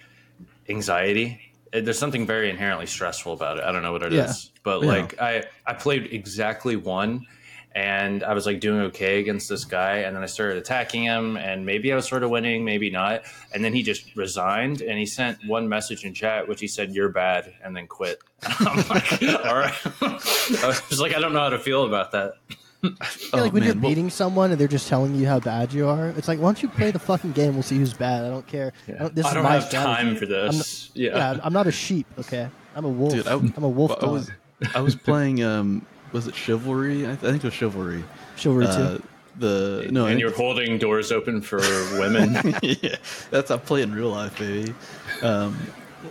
[0.68, 1.40] anxiety.
[1.74, 3.64] Uh, There's something very inherently stressful about it.
[3.64, 4.18] I don't know what it is,
[4.54, 4.60] Yeah.
[4.62, 4.88] but Yeah.
[4.88, 7.26] like I I played exactly one,
[7.74, 11.36] and I was like doing okay against this guy, and then I started attacking him,
[11.36, 13.22] and maybe I was sort of winning, maybe not,
[13.54, 16.92] and then he just resigned, and he sent one message in chat, which he said
[16.94, 18.18] "You're bad," and then quit.
[18.42, 19.74] I'm like, all right.
[20.02, 22.34] I was like, I don't know how to feel about that.
[22.82, 22.90] yeah,
[23.32, 25.72] Oh, like when you're man, well- beating someone and they're just telling you how bad
[25.72, 27.54] you are, it's like, why don't you play the fucking game?
[27.54, 28.24] We'll see who's bad.
[28.24, 28.72] I don't care.
[28.88, 29.94] I don't, this I is don't my have strategy.
[29.94, 30.88] time for I'm this.
[30.90, 31.16] not, yeah.
[31.34, 32.06] yeah, I'm not a sheep.
[32.18, 33.12] Okay, I'm a wolf.
[33.12, 34.10] Dude, I, am a wolf I dog.
[34.10, 34.30] was
[34.74, 37.02] I was playing um was it Chivalry?
[37.04, 38.04] I, th- I think it was Chivalry.
[38.36, 39.02] Chivalry Uh, too.
[39.38, 41.58] the no, and you're holding doors open for
[41.98, 42.34] women.
[42.62, 42.96] yeah,
[43.30, 44.74] that's I play in real life, baby.
[45.22, 45.56] Um,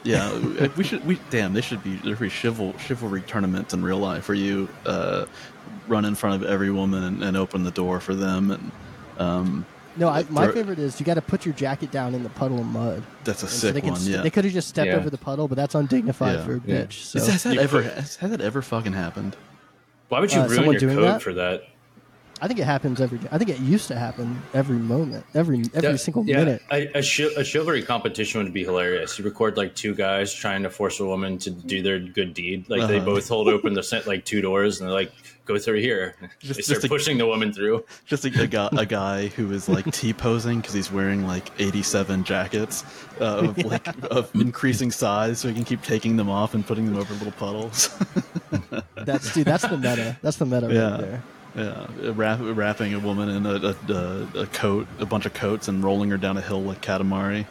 [0.03, 1.05] yeah, we should.
[1.05, 4.35] We damn, they should be there should be chival, chivalry tournaments in real life where
[4.35, 5.25] you uh,
[5.87, 8.71] run in front of every woman and, and open the door for them, and
[9.19, 9.65] um,
[9.97, 12.29] No, I, my throw- favorite is you got to put your jacket down in the
[12.29, 13.03] puddle of mud.
[13.25, 14.01] that's a And so sick they can one.
[14.03, 14.95] Yeah, They could have just stepped Yeah.
[14.95, 16.45] over the puddle, but that's undignified Yeah.
[16.45, 16.75] for a Yeah.
[16.85, 16.93] bitch.
[17.03, 19.35] So Has, has that You ever put- has, has that ever fucking happened?
[20.11, 21.21] Why would you Uh, ruin your code that?
[21.21, 21.63] for that?
[22.43, 23.27] I think it happens every day.
[23.31, 26.61] I think it used to happen every moment, every every Yeah, single yeah, minute.
[26.71, 29.19] A, a, chi- a chivalry competition would be hilarious.
[29.19, 32.67] You record like two guys trying to force a woman to do their good deed.
[32.67, 33.05] Like they Uh-huh.
[33.05, 35.11] both hold open the set like two doors and they're like,
[35.45, 37.85] "Go through here." Just- they start just a- pushing the woman through.
[38.07, 41.51] Just a, a, guy, a guy who is like T posing because he's wearing like
[41.59, 42.83] 87 jackets
[43.19, 46.85] uh, of like of increasing size, so he can keep taking them off and putting
[46.87, 47.89] them over little puddles.
[48.95, 49.45] That's dude.
[49.45, 50.17] That's the meta.
[50.23, 50.89] That's the meta Yeah.
[50.91, 51.23] right there.
[51.55, 55.83] Yeah, wrap, wrapping a woman in a, a, a, coat, a bunch of coats, and
[55.83, 57.45] rolling her down a hill like Katamari.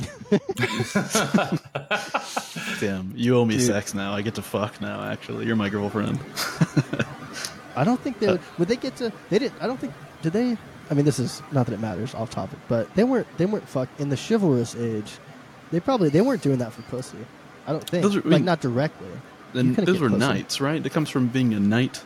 [2.80, 3.66] Damn, you owe me Dude.
[3.66, 4.12] sex now.
[4.12, 5.02] I get to fuck now.
[5.02, 6.18] Actually, you're my girlfriend.
[7.76, 8.40] I don't think they Uh, would.
[8.58, 9.12] Would they get to?
[9.28, 9.62] They didn't.
[9.62, 9.92] I don't think.
[10.22, 10.56] Did they?
[10.90, 13.26] I mean, this is not that it matters off topic, but they weren't.
[13.38, 15.12] They weren't fucked in the chivalrous age.
[15.70, 17.18] They probably they weren't doing that for pussy.
[17.66, 18.02] I don't think.
[18.02, 19.08] Those are- I like mean- not directly.
[19.54, 20.18] And those were pussy.
[20.20, 20.84] knights, right?
[20.84, 22.02] It comes from being a knight.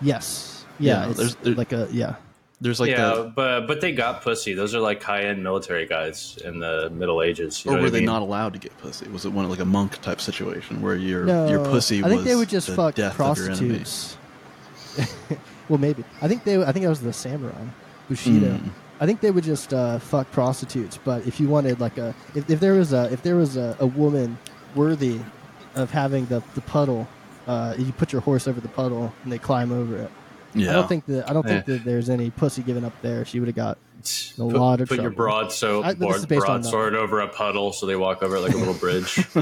[0.00, 0.61] Yes.
[0.82, 1.04] Yeah.
[1.04, 2.16] Yeah, it's there's- there- like a yeah.
[2.60, 4.54] There's like yeah, the, but but they got pussy.
[4.54, 7.64] Those are like high end military guys in the Middle Ages.
[7.64, 8.06] You or know were they mean?
[8.06, 9.08] not allowed to get pussy?
[9.08, 12.04] Was it one like a monk type situation where your No, your pussy?
[12.04, 13.80] I think was they would just the fuck death of your enemy?
[13.80, 14.16] prostitutes.
[15.68, 16.04] well, maybe.
[16.20, 16.62] I think they.
[16.62, 17.64] I think that was the samurai,
[18.08, 18.52] Bushido.
[18.52, 18.70] Mm.
[19.00, 20.98] I think they would just uh, fuck prostitutes.
[21.02, 23.76] But if you wanted like a, if, if there was a, if there was a,
[23.80, 24.38] a woman
[24.76, 25.18] worthy
[25.74, 27.08] of having the the puddle,
[27.48, 30.10] uh, you put your horse over the puddle and they climb over it.
[30.54, 31.28] Yeah, I don't think that.
[31.30, 31.74] I don't think Yeah.
[31.76, 33.24] that there's any pussy given up there.
[33.24, 33.78] She would have got.
[34.02, 35.16] Put, a lot of put your trouble.
[35.16, 38.52] broad so I- broad, on broadsword over a puddle, so they walk over it like
[38.52, 39.24] a little bridge.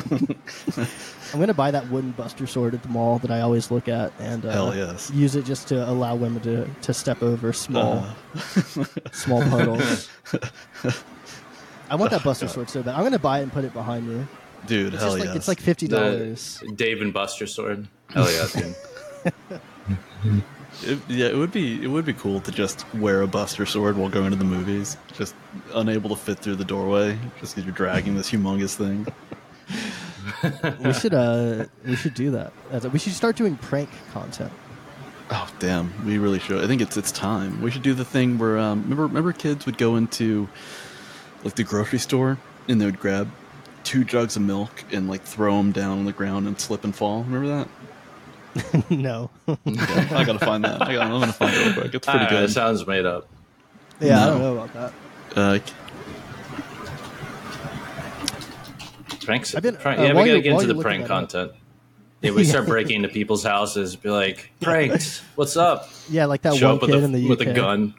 [1.32, 4.12] I'm gonna buy that wooden Buster sword at the mall that I always look at
[4.18, 5.10] and uh, Hell yes.
[5.12, 10.10] use it just to allow women to, to step over small Uh, small puddles.
[11.88, 12.96] I want that Buster sword so bad.
[12.96, 14.26] I'm gonna buy it and put it behind me.
[14.66, 16.62] dude, It's hell just like it's like fifty dollars.
[16.76, 17.88] Dave and Buster sword.
[18.10, 20.42] Hell yeah, dude.
[20.82, 23.96] It- yeah, it would be it would be cool to just wear a Buster sword
[23.96, 25.34] while going to the movies, just
[25.74, 29.06] unable to fit through the doorway, just because you're dragging this humongous thing.
[30.84, 32.52] we should uh we should do that.
[32.92, 34.52] We should start doing prank content.
[35.30, 36.62] Oh damn, we really should.
[36.64, 37.62] I think it's it's time.
[37.62, 40.48] We should do the thing where um, remember remember kids would go into
[41.44, 42.38] like the grocery store
[42.68, 43.30] and they would grab
[43.84, 46.94] two jugs of milk and like throw them down on the ground and slip and
[46.94, 47.22] fall.
[47.22, 47.68] Remember that?
[48.90, 49.30] no.
[49.48, 49.60] Okay,
[50.14, 50.82] I gotta find that.
[50.82, 51.94] I gotta, I'm gonna find it real quick.
[51.94, 52.44] It's pretty good.
[52.44, 53.28] It sounds made up.
[54.00, 54.92] yeah, I don't know about that.
[55.36, 55.58] Uh,
[59.24, 59.54] Pranks.
[59.54, 61.30] I've been- prank, uh, yeah, we while gotta you're- get into the prank that up.
[61.30, 61.52] content.
[62.22, 65.22] Yeah, we start breaking into people's houses, be like, pranked.
[65.36, 65.88] What's up?
[66.10, 67.28] Yeah, like that Show one up with kid a, in the UK.
[67.30, 67.94] with a gun.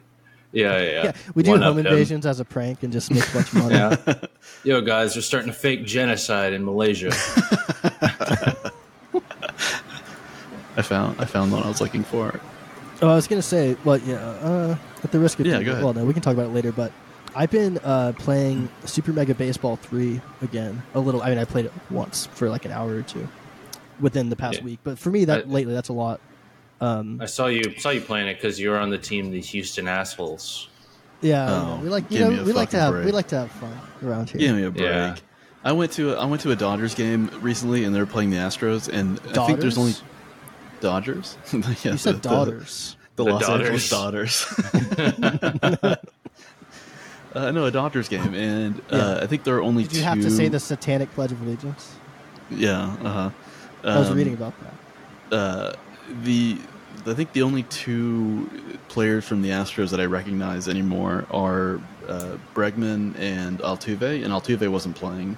[0.51, 1.03] Yeah, yeah, yeah.
[1.05, 1.87] Yeah, we do One home up him.
[1.87, 3.75] invasions as a prank and just make a bunch of money.
[3.75, 4.15] Yeah.
[4.65, 7.11] Yo, guys, we're starting to fake genocide in Malaysia.
[10.81, 12.39] I found I found what I was looking for.
[13.03, 14.15] Oh, I was gonna say, well, yeah.
[14.15, 15.83] Uh, at the risk of Yeah, go ahead.
[15.83, 16.71] well, no, we can talk about it later.
[16.71, 16.91] But
[17.35, 21.21] I've been uh, playing Super Mega Baseball three again a little.
[21.21, 23.27] I mean, I played it once for like an hour or two
[23.99, 24.63] within the past Yeah.
[24.65, 24.79] week.
[24.83, 26.19] But for me, that I- lately, that's a lot.
[26.79, 29.39] Um, I saw you saw you playing it because you were on the team, the
[29.41, 30.67] Houston assholes.
[31.21, 33.51] yeah, Oh, we like you know we like to fucking have we like to have
[33.51, 34.39] fun around here.
[34.39, 34.85] Give me a break.
[34.85, 35.15] Yeah.
[35.63, 38.37] I went to a, I went to a Dodgers game recently, and they're playing the
[38.37, 39.93] Astros, and I think there's only
[40.81, 41.37] Daughters?
[41.51, 41.85] Dodgers.
[41.85, 42.95] you said the- the- daughters.
[43.17, 44.45] The, The Los Angeles Dodgers.
[47.33, 49.97] uh, no, a Dodgers game, and uh, I think there are only Did two.
[49.97, 51.95] you have to say the Satanic Pledge of Allegiance?
[52.49, 52.95] Yeah.
[53.03, 53.29] Uh huh.
[53.83, 54.53] I was reading about
[55.29, 55.35] that.
[55.35, 55.73] uh,
[56.23, 56.57] the
[57.05, 58.49] I think the only two
[58.89, 64.67] players from the Astros that I recognize anymore are uh, Bregman and Altuve, and Altuve
[64.69, 65.37] wasn't playing.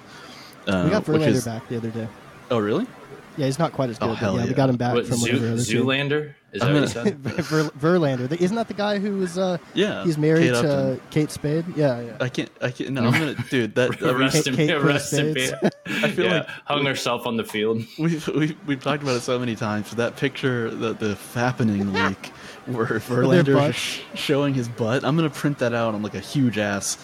[0.66, 2.08] Uh, we got which Verlander is- back the other day.
[2.50, 2.86] Oh, really?
[3.36, 4.12] Yeah, he's not quite as Oh, good.
[4.12, 5.82] but hell yeah, we got him back What, from Zoo, whatever other team.
[5.84, 6.34] Zoolander?
[6.52, 7.18] Is that I'm what you gonna- said?
[7.44, 8.40] Ver, Verlander.
[8.40, 9.36] Isn't that the guy who was?
[9.36, 10.04] Uh, Yeah.
[10.04, 11.00] he's married Kate to Upton.
[11.10, 11.64] Kate Spade.
[11.76, 12.16] Yeah, yeah.
[12.20, 12.48] I can't.
[12.62, 12.90] I can't.
[12.92, 13.74] No, I'm gonna, dude.
[13.74, 14.54] That Arrest him.
[14.54, 15.32] Kate- Kate arrest him.
[15.32, 15.52] Spades.
[15.86, 17.82] I feel yeah, like hung herself on the field.
[17.98, 19.90] we've, we've we've talked about it so many times.
[19.90, 22.26] That picture, the the fappening leak,
[22.66, 23.70] where Verlander butt.
[23.70, 25.04] is sh- showing his butt.
[25.04, 26.98] I'm gonna print that out on like a huge ass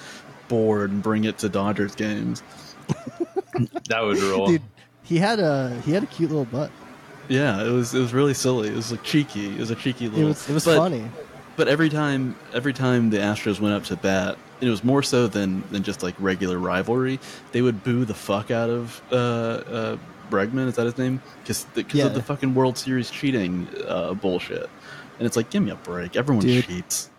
[0.47, 2.45] board and bring it to Dodgers games.
[3.89, 4.47] That would rule.
[4.49, 4.63] Dude,
[5.11, 6.71] he had a he had a cute little butt.
[7.29, 8.69] Yeah, it was it was really silly.
[8.69, 9.49] It was like cheeky.
[9.51, 10.29] It was a cheeky It little.
[10.29, 11.05] was it was but, funny.
[11.57, 15.27] But every time every time the Astros went up to bat, it was more so
[15.27, 17.19] than than just like regular rivalry.
[17.53, 19.97] They would boo the fuck out of uh, uh,
[20.31, 20.69] Bregman.
[20.69, 21.21] Is that his name?
[21.45, 22.07] Because Yeah.
[22.07, 24.71] of the fucking World Series cheating uh, bullshit.
[25.19, 26.17] And it's like, give me a break.
[26.17, 26.65] Everyone Dude.
[26.65, 27.10] cheats.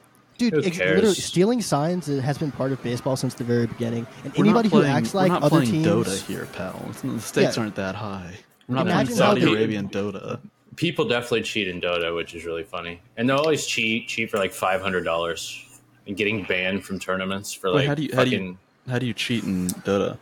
[0.50, 4.08] Dude, ex- literally, stealing signs has been part of baseball since the very beginning.
[4.24, 6.84] And We're anybody playing- who acts we're like not other playing teams, Dota here, pal.
[6.90, 7.64] It's, the stakes Yeah.
[7.64, 8.34] aren't that high.
[8.68, 10.40] We're not Imagine playing Saudi they- Arabian Dota.
[10.78, 14.38] people definitely cheat in Dota, which is really funny, and they'll always cheat, cheat for
[14.38, 15.64] like five hundred dollars,
[16.08, 18.58] and getting banned from tournaments for Wait, like how do you how do you
[18.90, 20.18] how do you cheat in Dota?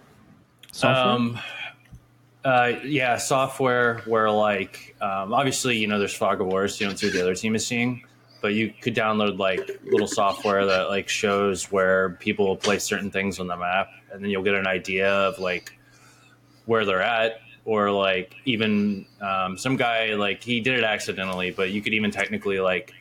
[0.72, 1.06] Software?
[1.16, 1.40] Um,
[2.46, 6.98] uh, yeah, software where like um, obviously you know there's fog of wars, you don't
[6.98, 8.04] see what the other team is seeing,
[8.42, 13.12] but you could download like little software that like shows where people will place certain
[13.12, 15.78] things on the map, and then you'll get an idea of like
[16.66, 21.72] where they're at, or like even um, some guy like he did it accidentally, but
[21.72, 22.94] you could even technically like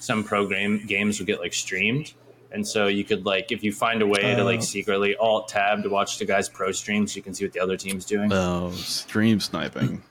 [0.00, 2.12] some program games would get like streamed.
[2.52, 4.44] And so you could like if you find a way to Oh.
[4.44, 7.60] like secretly alt tab to watch the guy's pro streams, you can see what the
[7.60, 8.32] other team's doing.
[8.32, 10.02] Oh, stream sniping.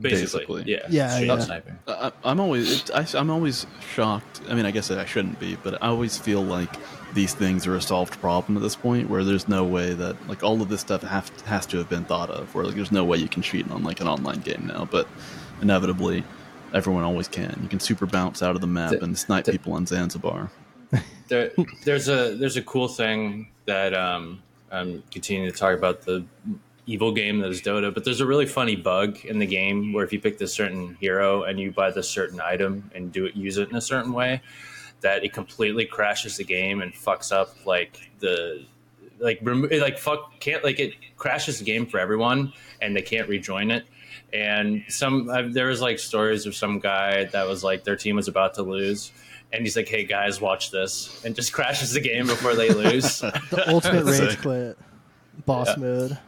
[0.00, 0.72] Basically, basically.
[0.72, 1.38] yeah, Yeah, stream yeah.
[1.40, 1.78] sniping.
[1.88, 4.40] I, I'm always it, I, I'm always shocked.
[4.48, 6.70] I mean, I guess I shouldn't be, but I always feel like
[7.14, 10.42] these things are a solved problem at this point, where there's no way that like
[10.42, 12.54] all of this stuff have, has to have been thought of.
[12.54, 15.08] Where like there's no way you can cheat on like an online game now, but
[15.62, 16.22] inevitably,
[16.74, 17.58] everyone always can.
[17.62, 20.50] You can super bounce out of the map The- and snipe the- people on Zanzibar.
[21.28, 21.50] There,
[21.84, 24.42] there's a there's a cool thing that um,
[24.72, 26.24] I'm continuing to talk about the
[26.88, 30.04] evil game that is Dota, but there's a really funny bug in the game where
[30.04, 33.36] if you pick this certain hero and you buy this certain item and do it
[33.36, 34.40] use it in a certain way,
[35.02, 38.64] that it completely crashes the game and fucks up like the
[39.18, 43.02] like remo- it, like fuck can't like it crashes the game for everyone and they
[43.02, 43.84] can't rejoin it.
[44.32, 48.16] And some i there was like stories of some guy that was like their team
[48.16, 49.12] was about to lose
[49.52, 53.20] and he's like hey guys watch this and just crashes the game before they lose.
[53.50, 54.78] The ultimate rage quit,
[55.44, 56.18] boss mode.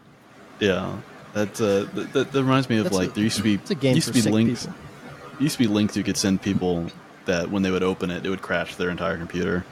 [0.60, 0.96] Yeah,
[1.32, 3.54] that uh, that, that, that reminds me of That's like a- there used to be
[3.54, 4.78] It's a game used for to be sick links people.
[5.40, 6.86] used to be links you could send people
[7.26, 9.64] that when they would open it, it would crash their entire computer.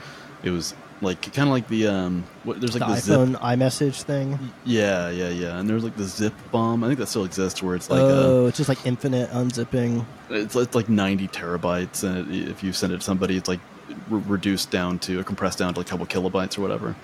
[0.43, 3.19] It was like kind of like the um, what, there's like the the, zip.
[3.19, 4.39] iPhone iMessage thing.
[4.65, 5.59] Yeah, yeah, yeah.
[5.59, 6.83] And there's like the zip bomb.
[6.83, 10.01] I think that still exists, where it's like oh, it's just like infinite unzipping.
[10.01, 13.49] uh, it's it's like 90 terabytes, and it, if you send it to somebody, it's
[13.49, 13.61] like
[14.09, 16.97] re- reduced down to or compressed down to like a couple kilobytes or whatever.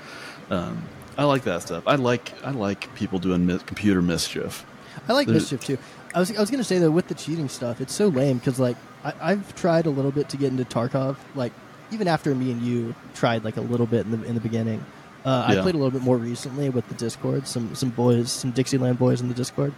[0.50, 0.82] Um,
[1.16, 1.84] I like that stuff.
[1.86, 4.64] I like I like people doing mis- computer mischief.
[5.08, 5.78] I like There's- mischief too.
[6.14, 8.58] I was I was gonna say though with the cheating stuff, it's so lame because
[8.60, 11.16] like I, I've tried a little bit to get into Tarkov.
[11.34, 11.52] Like
[11.90, 14.84] even after me and you tried like a little bit in the in the beginning,
[15.24, 17.46] uh, I played a little bit more recently with the Discord.
[17.46, 19.74] Some some boys, some Dixieland boys in the Discord,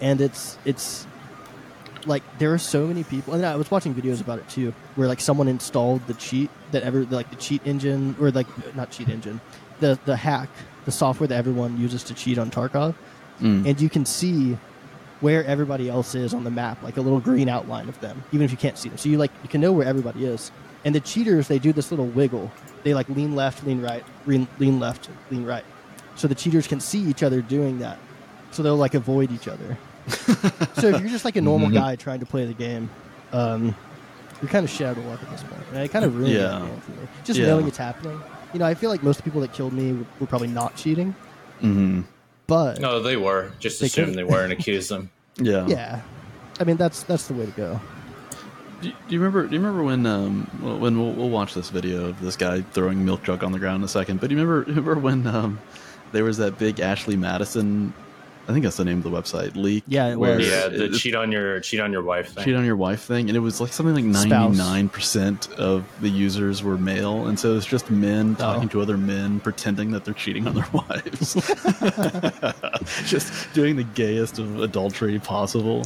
[0.00, 1.06] and it's it's
[2.06, 5.06] like there are so many people and i was watching videos about it too where
[5.06, 9.08] like someone installed the cheat that ever like the cheat engine or like not cheat
[9.10, 9.38] engine
[9.80, 10.48] the the hack
[10.84, 12.94] the software that everyone uses to cheat on tarkov
[13.40, 13.66] Mm.
[13.66, 14.58] and you can see
[15.20, 18.44] where everybody else is on the map like a little green outline of them even
[18.44, 20.52] if you can't see them so you like you can know where everybody is
[20.84, 22.50] and the cheaters they do this little wiggle
[22.82, 25.64] they like lean left lean right lean, lean left lean right
[26.16, 27.98] so the cheaters can see each other doing that
[28.50, 29.78] so they'll like avoid each other
[30.74, 31.74] so if you're just like a normal Mhm.
[31.74, 32.90] guy trying to play the game,
[33.32, 33.74] um,
[34.42, 35.62] you're kind of of luck at this point.
[35.72, 36.58] And it kind of ruins Yeah.
[36.58, 36.96] the game for me.
[37.24, 37.46] Just Yeah.
[37.46, 38.20] knowing it's happening.
[38.52, 41.14] You know, I feel like most people that killed me were, were probably not cheating,
[41.60, 42.02] hmm
[42.46, 45.66] but no they were just They assume could- they were and accuse them Yeah.
[45.68, 46.02] yeah,
[46.58, 47.80] I mean that's that's the way to go.
[48.82, 49.46] Do you, do you remember?
[49.46, 50.06] Do you remember when?
[50.06, 50.44] Um,
[50.80, 53.76] when we'll, we'll watch this video of this guy throwing milk jug on the ground
[53.82, 54.20] in a second.
[54.20, 54.64] But do you remember?
[54.70, 55.60] Remember when um,
[56.12, 57.92] there was that big Ashley Madison?
[58.50, 59.84] I think that's the name of the website leak.
[59.86, 60.48] Yeah, it where was.
[60.48, 63.00] yeah the it- cheat on your cheat on your wife thing cheat on your wife
[63.02, 67.26] thing, and it was like something like ninety nine percent of the users were male,
[67.28, 68.72] and so it's just men talking Oh.
[68.72, 71.34] to other men, pretending that they're cheating on their wives,
[73.06, 75.84] just doing the gayest of adultery possible.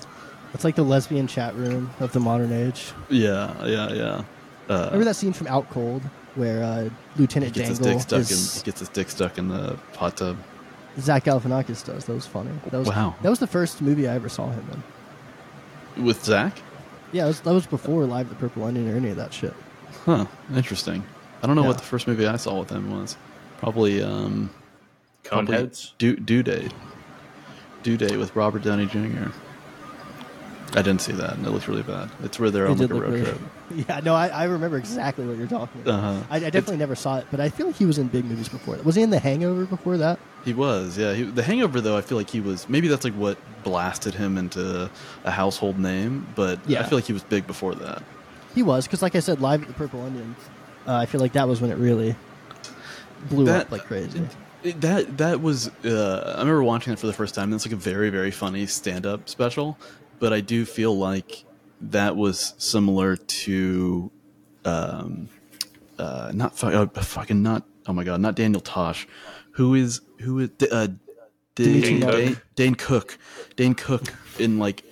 [0.54, 2.92] It's like the lesbian chat room of the modern age.
[3.10, 4.24] Yeah, yeah, yeah.
[4.68, 6.02] Uh, Remember that scene from Out Cold
[6.36, 9.36] where uh, Lieutenant he gets his dick stuck is in he gets his dick stuck
[9.38, 10.36] in the hot tub.
[11.00, 12.04] Zach Galifianakis does.
[12.04, 12.50] That was funny.
[12.70, 13.14] That was Wow.
[13.22, 14.64] That was the first movie I ever saw him
[15.96, 16.04] in.
[16.04, 16.56] With Zach?
[17.12, 19.54] Yeah, was, that was before Live the Purple Onion or any of that shit.
[20.04, 20.26] Huh.
[20.54, 21.04] Interesting.
[21.42, 21.68] I don't know Yeah.
[21.68, 23.16] what the first movie I saw with him was.
[23.58, 24.50] Probably um
[25.22, 26.72] probably coneheads Due, Due Date.
[27.82, 29.28] Due Date with Robert Downey Jr.
[30.76, 32.10] I didn't see that, and it looked really bad.
[32.24, 33.40] It's where they're It on like a road really- trip.
[33.88, 35.94] Yeah, no, I, I remember exactly what you're talking about.
[35.94, 36.22] Uh-huh.
[36.30, 38.48] I, I definitely never saw it, but I feel like he was in big movies
[38.48, 38.84] before that.
[38.84, 40.18] Was he in The Hangover before that?
[40.44, 41.14] He was, yeah.
[41.14, 42.68] He, the Hangover, though, I feel like he was.
[42.68, 44.90] Maybe that's like what blasted him into
[45.24, 48.02] a household name, but I feel like he was big before that.
[48.54, 50.36] He was, because like I said, Live at the Purple Onion,
[50.86, 52.14] uh, I feel like that was when it really
[53.30, 54.20] blew That- up like crazy.
[54.62, 57.44] It- That that was uh, I remember watching it for the first time.
[57.44, 59.76] And it's like a very very funny stand up special,
[60.20, 61.44] but I do feel like
[61.82, 64.10] that was similar to,
[64.64, 65.28] um,
[65.98, 69.06] uh, not fu- uh, fucking not oh my god not Daniel Tosh,
[69.52, 70.88] who is who is uh,
[71.54, 72.38] Dane, Dane Cook.
[72.56, 73.18] Dane Cook.
[73.56, 74.02] Dane Cook
[74.38, 74.82] in like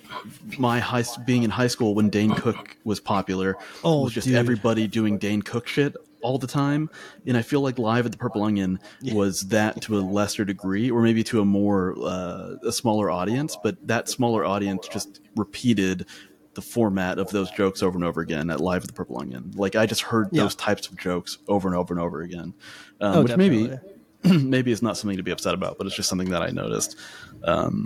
[0.57, 4.35] my high being in high school when Dane Cook was popular Oh, was just dude.
[4.37, 6.89] everybody doing Dane Cook shit all the time.
[7.27, 8.79] And I feel like Live at the Purple Onion
[9.11, 13.57] was that to a lesser degree, or maybe to a more uh, a smaller audience.
[13.61, 16.05] But that smaller audience just repeated
[16.53, 19.51] the format of those jokes over and over again at Live at the Purple Onion.
[19.55, 20.43] Like I just heard Yeah.
[20.43, 22.53] those types of jokes over and over and over again,
[23.01, 23.67] um, Oh, which definitely.
[23.69, 23.77] maybe
[24.67, 26.97] is not something to be upset about, but it's just something that I noticed.
[27.43, 27.85] Um,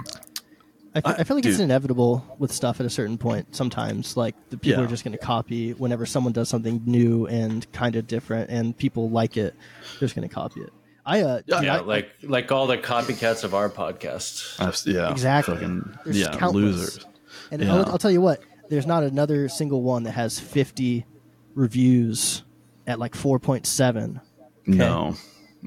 [0.96, 3.56] I, I feel like it's inevitable with stuff at a certain point.
[3.56, 4.86] Sometimes, like the people Yeah.
[4.88, 8.76] are just going to copy whenever someone does something new and kind of different, and
[8.76, 9.54] people like it.
[9.94, 10.72] They're just going to copy it.
[11.06, 14.60] I uh, Yeah, dude, I- like like all the copycats of our podcast.
[14.60, 15.54] I've- yeah, Exactly.
[15.56, 16.54] fucking- yeah, countless.
[16.54, 17.06] losers.
[17.52, 17.76] And Yeah.
[17.76, 21.06] I'll, I'll tell you what, there's not another single one that has 50
[21.54, 22.44] reviews
[22.88, 24.20] at like 4.7.
[24.66, 25.16] No,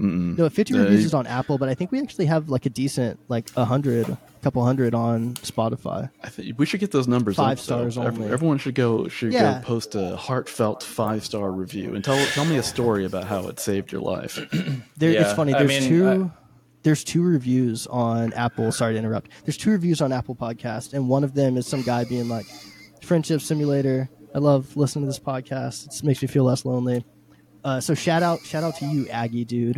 [0.01, 0.38] Mm-mm.
[0.38, 2.70] No, 50 They- reviews is on Apple, but I think we actually have like a
[2.70, 6.09] decent, like a hundred, couple hundred on Spotify.
[6.22, 7.36] I think we should get those numbers.
[7.36, 8.32] Five up, stars Ev- only.
[8.32, 9.61] Everyone should go should Yeah.
[9.61, 13.46] go post a heartfelt five star review and tell tell me a story about how
[13.48, 14.38] it saved your life.
[14.96, 15.53] There, it's Yeah, funny.
[15.55, 16.30] I There's mean, two.
[16.82, 18.72] there's two reviews on Apple.
[18.72, 19.30] Sorry to interrupt.
[19.44, 22.46] There's two reviews on Apple Podcast, and one of them is some guy being like,
[23.03, 24.09] "Friendship Simulator.
[24.34, 25.88] I love listening to this podcast.
[25.98, 27.05] It makes me feel less lonely."
[27.65, 29.77] Uh, so shout out, shout out to you, Aggie dude.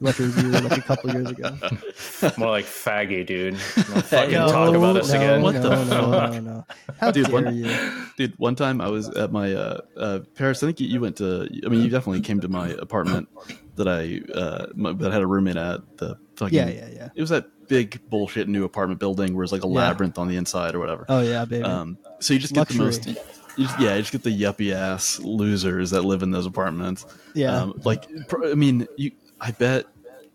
[0.00, 1.50] You left a review like a couple years ago.
[2.38, 3.52] More like faggy, dude.
[3.54, 5.42] Don't fucking No, talk about us no, again.
[5.42, 6.66] What no, the no, no, no.
[6.98, 7.76] How Dude, dare one- you?
[8.16, 10.62] Dude, one time I was at my uh, uh, Paris.
[10.62, 11.46] I think you- you went to.
[11.64, 13.28] I mean, you definitely came to my apartment
[13.76, 15.80] that I uh, my, that I had a roommate at.
[15.98, 17.08] The fucking Yeah, yeah, yeah.
[17.14, 19.74] It was that big bullshit new apartment building where it's like a Yeah.
[19.74, 21.04] labyrinth on the inside or whatever.
[21.10, 21.62] Oh yeah, baby.
[21.64, 22.78] Um, so you just get Luxury.
[22.78, 23.39] the most.
[23.56, 27.06] You just, yeah, you just get the yuppie ass losers that live in those apartments.
[27.34, 27.56] Yeah.
[27.56, 28.06] Um, like,
[28.44, 29.12] I mean, you.
[29.42, 29.86] I bet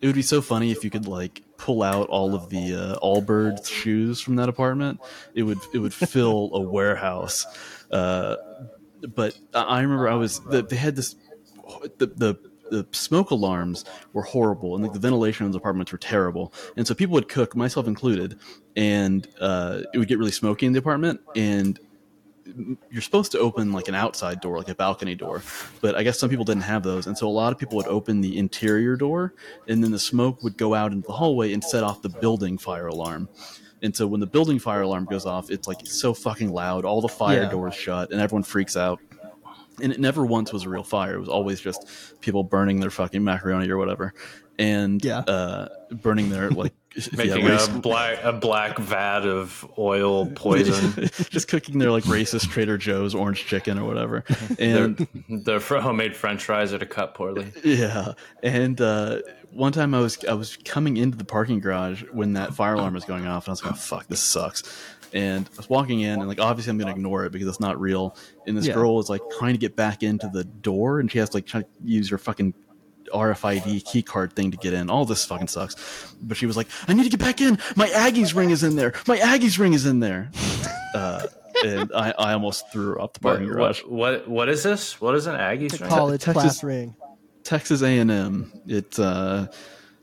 [0.01, 2.99] it would be so funny if you could like pull out all of the uh,
[2.99, 4.99] Allbirds shoes from that apartment.
[5.33, 7.45] It would it would fill a warehouse.
[7.91, 8.35] Uh,
[9.13, 11.15] but I remember I was the, they had this
[11.97, 12.39] the the
[12.71, 16.87] the smoke alarms were horrible and like the ventilation in those apartments were terrible and
[16.87, 18.39] so people would cook myself included
[18.75, 21.79] and uh, it would get really smoky in the apartment and
[22.91, 25.41] you're supposed to open like an outside door like a balcony door
[25.81, 27.87] but i guess some people didn't have those and so a lot of people would
[27.87, 29.33] open the interior door
[29.67, 32.57] and then the smoke would go out into the hallway and set off the building
[32.57, 33.27] fire alarm
[33.81, 37.01] and so when the building fire alarm goes off it's like so fucking loud all
[37.01, 37.49] the fire Yeah.
[37.49, 38.99] doors shut and everyone freaks out
[39.81, 41.15] and it never once was a real fire.
[41.15, 41.85] It was always just
[42.21, 44.13] people burning their fucking macaroni or whatever,
[44.57, 45.17] and Yeah.
[45.19, 46.71] uh, burning their like
[47.17, 51.09] Making yeah, a black a black vat of oil poison.
[51.29, 54.23] just cooking their like racist Trader Joe's orange chicken or whatever,
[54.59, 57.51] and the fr- homemade French fries that are cut poorly.
[57.63, 59.19] yeah, and uh,
[59.51, 62.93] one time I was I was coming into the parking garage when that fire alarm
[62.93, 64.63] was going off, and I was like, oh, "Fuck, this sucks."
[65.13, 67.79] And I was walking in, and like obviously I'm gonna ignore it because it's not
[67.79, 68.15] real.
[68.47, 68.73] And this Yeah.
[68.73, 71.45] girl is like trying to get back into the door, and she has to like
[71.45, 72.53] try to use her fucking
[73.13, 74.89] RFID key card thing to get in.
[74.89, 75.75] All this fucking sucks.
[76.21, 77.57] But she was like, "I need to get back in.
[77.75, 78.93] My Aggies ring is in there.
[79.07, 80.31] My Aggies ring is in there."
[80.93, 81.25] Uh,
[81.63, 83.81] and I, I almost threw up off the What, parking garage.
[83.83, 84.99] what, what what is this?
[84.99, 85.89] What is an Aggie string?
[85.89, 86.95] College Texas- class ring.
[87.43, 88.51] Texas A and M.
[88.67, 89.47] It uh,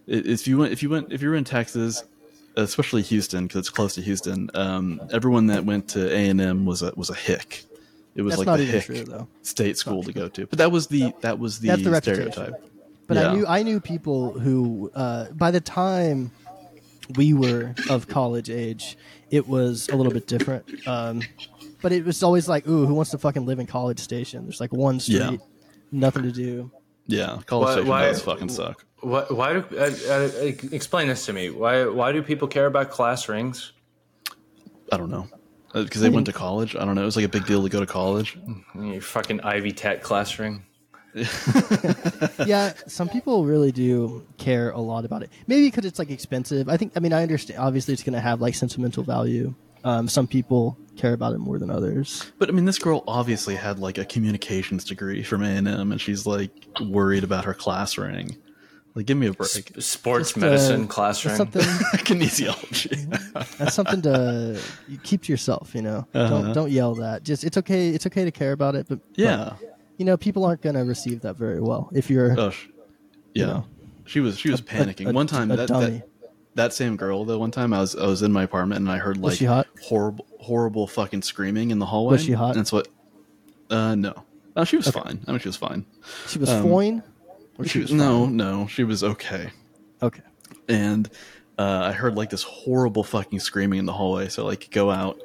[0.07, 2.05] it- if you went if you went if you were in Texas,
[2.57, 4.49] especially Houston because it's close to Houston.
[4.55, 7.65] Um, everyone that went to A and M was a was a hick.
[8.15, 10.47] It was That's like not the hick true state school to go to.
[10.47, 12.31] But that was the that was the, That's the reputation.
[12.33, 12.65] stereotype.
[13.15, 13.31] But Yeah.
[13.31, 16.31] I knew I knew people who, uh, by the time
[17.17, 18.97] we were of college age,
[19.31, 20.65] it was a little bit different.
[20.87, 21.23] Um,
[21.83, 24.45] but it was always like, ooh, who wants to fucking live in College Station?
[24.45, 25.37] There's like one street, Yeah.
[25.91, 26.71] nothing to do.
[27.07, 28.85] Yeah, college Why- station why- does fucking suck.
[29.01, 31.51] Why, why do uh, uh, explain this to me?
[31.51, 33.73] Why why do people care about class rings?
[34.93, 35.27] I don't know
[35.75, 36.77] because they went to college.
[36.77, 37.03] I don't know.
[37.03, 38.39] It was like a big deal to go to college.
[38.75, 40.63] Your fucking Ivy Tech class ring.
[42.47, 45.31] yeah, some people really do care a lot about it.
[45.47, 46.69] Maybe because it's like expensive.
[46.69, 46.93] I think.
[46.97, 47.61] I mean, I understand.
[47.61, 49.55] Obviously, it's going to have like sentimental value.
[49.85, 52.31] Um, some people care about it more than others.
[52.39, 55.93] But I mean, this girl obviously had like a communications degree from A and M,
[55.93, 58.37] and she's like worried about her class ring.
[58.95, 59.49] Like, give me a break.
[59.79, 61.35] Sports Just, uh, medicine class ring.
[61.35, 61.63] something.
[62.05, 63.57] Kinesiology.
[63.59, 64.61] That's something to
[65.03, 65.75] keep to yourself.
[65.75, 66.29] You know, Uh-huh.
[66.43, 67.23] don't don't yell that.
[67.25, 67.89] Just it's okay.
[67.89, 69.55] It's okay to care about it, but yeah.
[69.61, 69.72] but,
[70.03, 72.35] you know, people aren't going to receive that very well if you're.
[72.37, 72.67] Oh, sh-
[73.35, 73.47] yeah.
[73.47, 73.67] know.
[74.05, 75.09] she was she was a- panicking.
[75.09, 76.09] a- one time that, that
[76.57, 77.39] that same girl though.
[77.39, 79.69] One time I was I was in my apartment and I heard like she hot?
[79.81, 82.15] horrible horrible fucking screaming in the hallway.
[82.15, 82.51] Was she hot?
[82.51, 82.89] And that's what.
[83.71, 84.13] Uh, no.
[84.57, 85.23] No, she was fine.
[85.29, 85.87] I mean, she was fine.
[86.27, 87.05] She was um, foin.
[87.59, 88.67] Or She was no, no.
[88.67, 89.51] She was okay.
[90.03, 90.23] Okay.
[90.69, 91.09] and
[91.59, 94.29] uh, I heard like this horrible fucking screaming in the hallway.
[94.31, 95.23] So like go out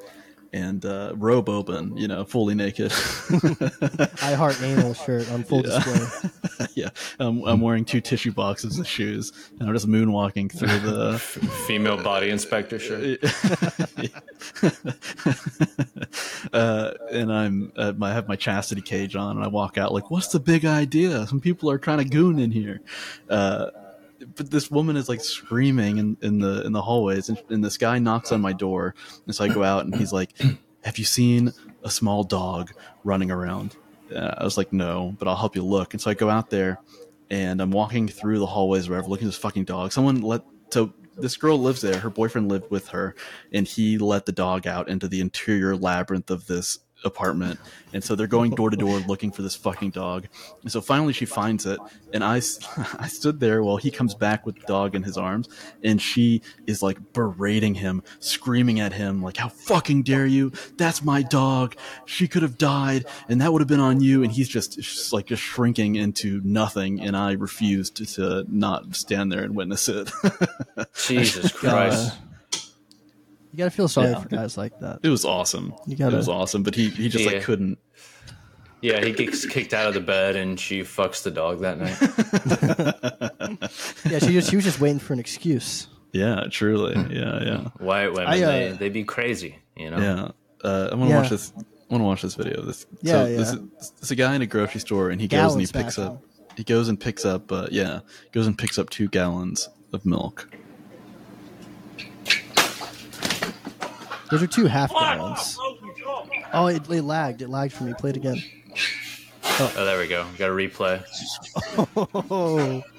[0.52, 2.92] and uh, robe open, you know, fully naked.
[4.22, 6.66] I heart anal shirt on full display.
[6.74, 6.90] yeah,
[7.20, 11.18] um, I'm wearing two tissue boxes of shoes, and I'm just moonwalking through the.
[11.66, 13.22] Female body inspector shirt.
[16.52, 20.10] uh, and I'm uh, I have my chastity cage on, and I walk out like,
[20.10, 21.26] "What's the big idea?
[21.26, 22.80] Some people are trying to goon in here."
[23.28, 23.66] Uh,
[24.36, 27.76] but this woman is like screaming in, in the in the hallways, and, and this
[27.76, 28.94] guy knocks on my door,
[29.26, 30.36] and so I go out, and he's like,
[30.84, 31.52] "Have you seen
[31.84, 32.72] a small dog
[33.04, 33.76] running around?"
[34.14, 36.50] Uh, I was like, "No, but I'll help you look." And so I go out
[36.50, 36.78] there,
[37.30, 39.92] and I'm walking through the hallways, wherever, looking at this fucking dog.
[39.92, 41.98] Someone let so this girl lives there.
[41.98, 43.14] Her boyfriend lived with her,
[43.52, 47.58] and he let the dog out into the interior labyrinth of this apartment.
[47.92, 50.28] And so they're going door to door looking for this fucking dog.
[50.62, 51.78] And so finally she finds it,
[52.12, 52.36] and I,
[52.98, 55.48] I stood there while he comes back with the dog in his arms,
[55.82, 60.52] and she is like berating him, screaming at him, like, "How fucking dare you?
[60.76, 61.76] That's my dog.
[62.04, 65.12] She could have died, and that would have been on you." And he's just, just
[65.12, 69.88] like just shrinking into nothing, and I refused to, to not stand there and witness
[69.88, 70.10] it.
[71.06, 72.14] Jesus Christ.
[73.58, 74.20] You gotta feel sorry Yeah.
[74.20, 75.00] for guys like that.
[75.02, 75.74] it was awesome.
[75.84, 77.32] You gotta- It was awesome, but he he just Yeah.
[77.32, 77.78] like couldn't.
[78.82, 81.98] Yeah, he gets kicked out of the bed and she fucks the dog that night.
[84.08, 85.88] Yeah, she just she was just waiting for an excuse.
[86.12, 86.94] Yeah, truly.
[87.12, 87.60] Yeah, yeah.
[87.78, 89.98] White women, I, uh, they, they be crazy, you know?
[89.98, 90.28] Yeah,
[90.68, 91.20] uh, I want to Yeah.
[91.22, 91.52] watch this.
[91.56, 92.62] I want to watch this video.
[92.62, 93.36] This, Yeah, so yeah.
[93.38, 93.58] This is,
[94.00, 96.04] it's a guy in a grocery store, and he goes and he picks smashing.
[96.04, 96.22] up.
[96.56, 97.50] He goes and picks up.
[97.50, 98.00] Uh, yeah,
[98.30, 100.48] goes and picks up two gallons of milk.
[104.30, 105.58] Those are two half gallons.
[106.52, 107.42] Oh, it, it lagged.
[107.42, 107.94] It lagged for me.
[107.94, 108.42] Play it again.
[109.60, 110.26] Oh, there we go.
[110.36, 111.02] Got a replay.
[112.30, 112.82] Oh.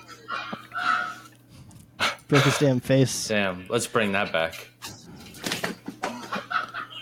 [2.28, 3.28] Broke his damn face.
[3.28, 4.68] Damn, let's bring that back.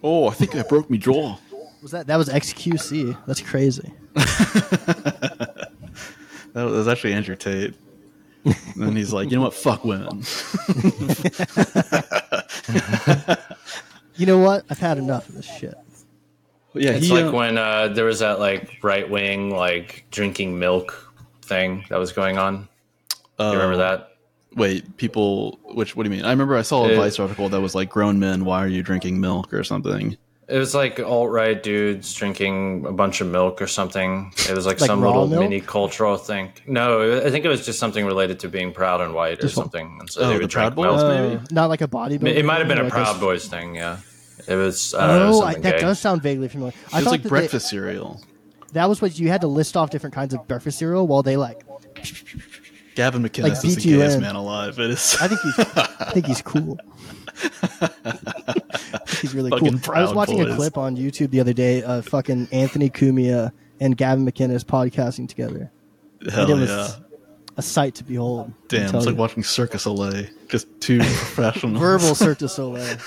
[0.04, 1.38] Oh, I think I broke my jaw.
[1.82, 3.18] Was that that was XQC?
[3.26, 3.92] That's crazy.
[6.58, 7.76] That was actually Andrew Tate.
[8.76, 9.54] And he's like, you know what?
[9.54, 10.24] Fuck women.
[14.18, 14.66] You know what?
[14.70, 15.76] I've had enough of this shit.
[16.74, 20.58] yeah, It's he, like uh, when uh, there was that like right wing like drinking
[20.58, 22.68] milk thing that was going on.
[23.40, 24.10] You remember uh, that?
[24.56, 25.60] Wait, people.
[25.66, 25.96] Which?
[25.96, 26.26] What do you mean?
[26.26, 28.68] I remember I saw a It- Vice article that was like, "Grown men, why are
[28.68, 30.18] you drinking milk?" or something.
[30.50, 34.32] It was like alt right dudes drinking a bunch of milk or something.
[34.50, 35.42] It was like, Like some little milk?
[35.42, 36.54] mini cultural thing.
[36.66, 39.98] No, I think it was just something related to being proud and white or something.
[40.00, 41.04] And so Oh, they the would Proud drink Boys?
[41.04, 41.10] milk.
[41.32, 41.36] maybe?
[41.36, 42.34] Uh, not like a bodybuilder.
[42.34, 43.76] It might have been a like Proud s- Boys thing.
[43.76, 43.98] Yeah,
[44.48, 44.94] it was.
[44.94, 45.82] I don't know, Oh, I, that gay.
[45.82, 46.74] does sound vaguely familiar.
[46.94, 48.22] I It was thought like that breakfast cereal.
[48.72, 51.36] That was what you had to list off different kinds of breakfast cereal while they
[51.36, 51.64] like.
[52.96, 53.98] Gavin McInnes Like is the BTN.
[54.00, 54.80] gayest man alive.
[54.80, 55.18] It is.
[55.20, 55.60] I think he's.
[55.60, 56.80] I think he's cool.
[59.34, 59.96] I really Fucking cool.
[59.96, 63.52] I was Proud watching a clip on YouTube the other day of fucking Anthony Cumia
[63.80, 65.72] and Gavin McInnes podcasting together.
[66.30, 66.96] Hell and it was yeah.
[67.58, 68.52] a sight to behold.
[68.68, 69.22] Damn, tell it's like you.
[69.22, 70.26] watching Circus Soleil.
[70.48, 71.80] Just two professionals.
[71.80, 72.98] verbal Circus du Soleil.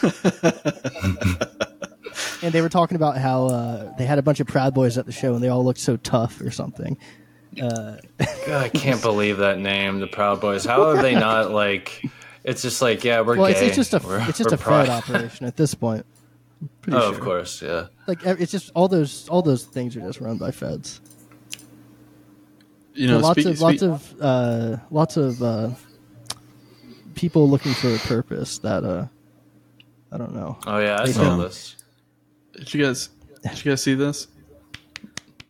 [2.42, 5.06] and they were talking about how uh, they had a bunch of Proud Boys at
[5.06, 6.96] the show, and they all looked so tough or something.
[7.56, 8.00] God,
[8.48, 10.64] I can't believe that name, the Proud Boys.
[10.64, 12.04] How are they not like?
[12.44, 13.66] It's just like, yeah, we're Well, it's, gay.
[13.66, 14.88] it's just a We're- it's just a Fed proud.
[14.88, 16.06] operation at this point.
[16.82, 17.10] Pretty Oh, sure.
[17.14, 17.86] of course, yeah.
[18.06, 21.00] Like it's just all those all those things are just run by Feds.
[22.94, 25.70] You know, lots speak- of lots of uh, lots of uh,
[27.14, 29.06] people looking for a purpose that uh,
[30.12, 30.58] I don't know.
[30.66, 31.42] Oh yeah, I They saw do.
[31.42, 31.76] this.
[32.54, 33.08] Did you guys?
[33.42, 34.28] Did you guys see this?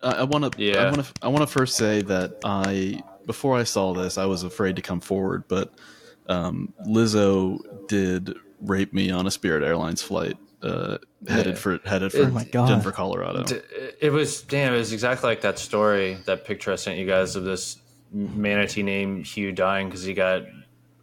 [0.03, 0.62] I, I want to.
[0.62, 0.78] Yeah.
[0.78, 1.12] I want to.
[1.22, 4.82] I want to first say that I before I saw this, I was afraid to
[4.82, 5.72] come forward, but
[6.30, 7.58] um, Lizzo
[7.88, 12.44] did rape me on a Spirit Airlines flight uh, headed for headed for Oh my
[12.44, 12.68] God.
[12.68, 13.44] Denver, Colorado.
[14.00, 14.74] It was damn.
[14.74, 17.78] It was exactly like that story, that picture I sent you guys of this
[18.12, 20.42] manatee named Hugh dying because he got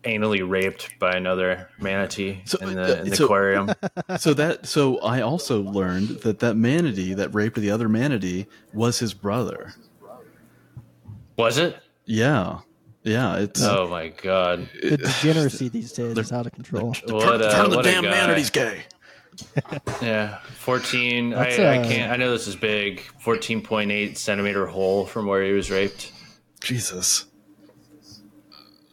[0.04, 3.72] anally raped by another manatee So, in uh, the, in the so- aquarium.
[4.18, 9.00] so that so I also learned that that manatee that raped the other manatee was
[9.00, 9.74] his brother.
[11.36, 11.78] Was it?
[12.06, 12.60] Yeah,
[13.08, 13.38] yeah.
[13.38, 14.70] It's Oh my god!
[14.82, 16.94] The degeneracy these days is out of control.
[17.06, 18.02] What, uh, what a guy.
[18.02, 18.84] manatee's gay.
[20.02, 21.34] Yeah, fourteen.
[21.34, 22.12] I, That's, I uh, can't.
[22.12, 23.02] I know this is big.
[23.20, 26.12] Fourteen point eight centimeter hole from where he was raped.
[26.60, 27.26] Jesus.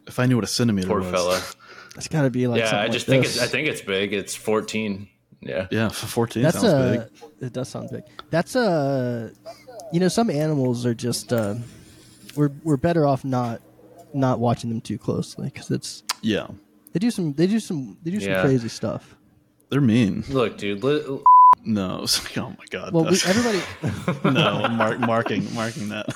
[0.07, 1.05] If I knew what a centimeter was.
[1.05, 1.21] Poor was.
[1.21, 1.43] fella.
[1.97, 3.37] It's got to be like yeah, something I just like think this.
[3.37, 3.45] it's.
[3.45, 4.13] I think it's big.
[4.13, 5.09] It's fourteen.
[5.41, 5.67] Yeah.
[5.71, 7.49] Yeah, 14 That's sounds uh, big.
[7.49, 8.03] it does sound big.
[8.31, 9.31] That's uh,
[9.93, 11.57] you know, some animals are just uh,
[12.35, 13.61] we're we're better off not
[14.15, 16.47] not watching them too closely because it's Yeah,
[16.93, 19.17] they do some they do some they do some crazy stuff.
[19.71, 20.25] they're mean.
[20.29, 20.83] Look, dude.
[20.85, 21.21] Li-
[21.67, 22.05] No,
[22.37, 22.93] oh my god.
[22.93, 23.63] Well, we, that's- everybody,
[24.35, 26.07] no, mark, marking marking that.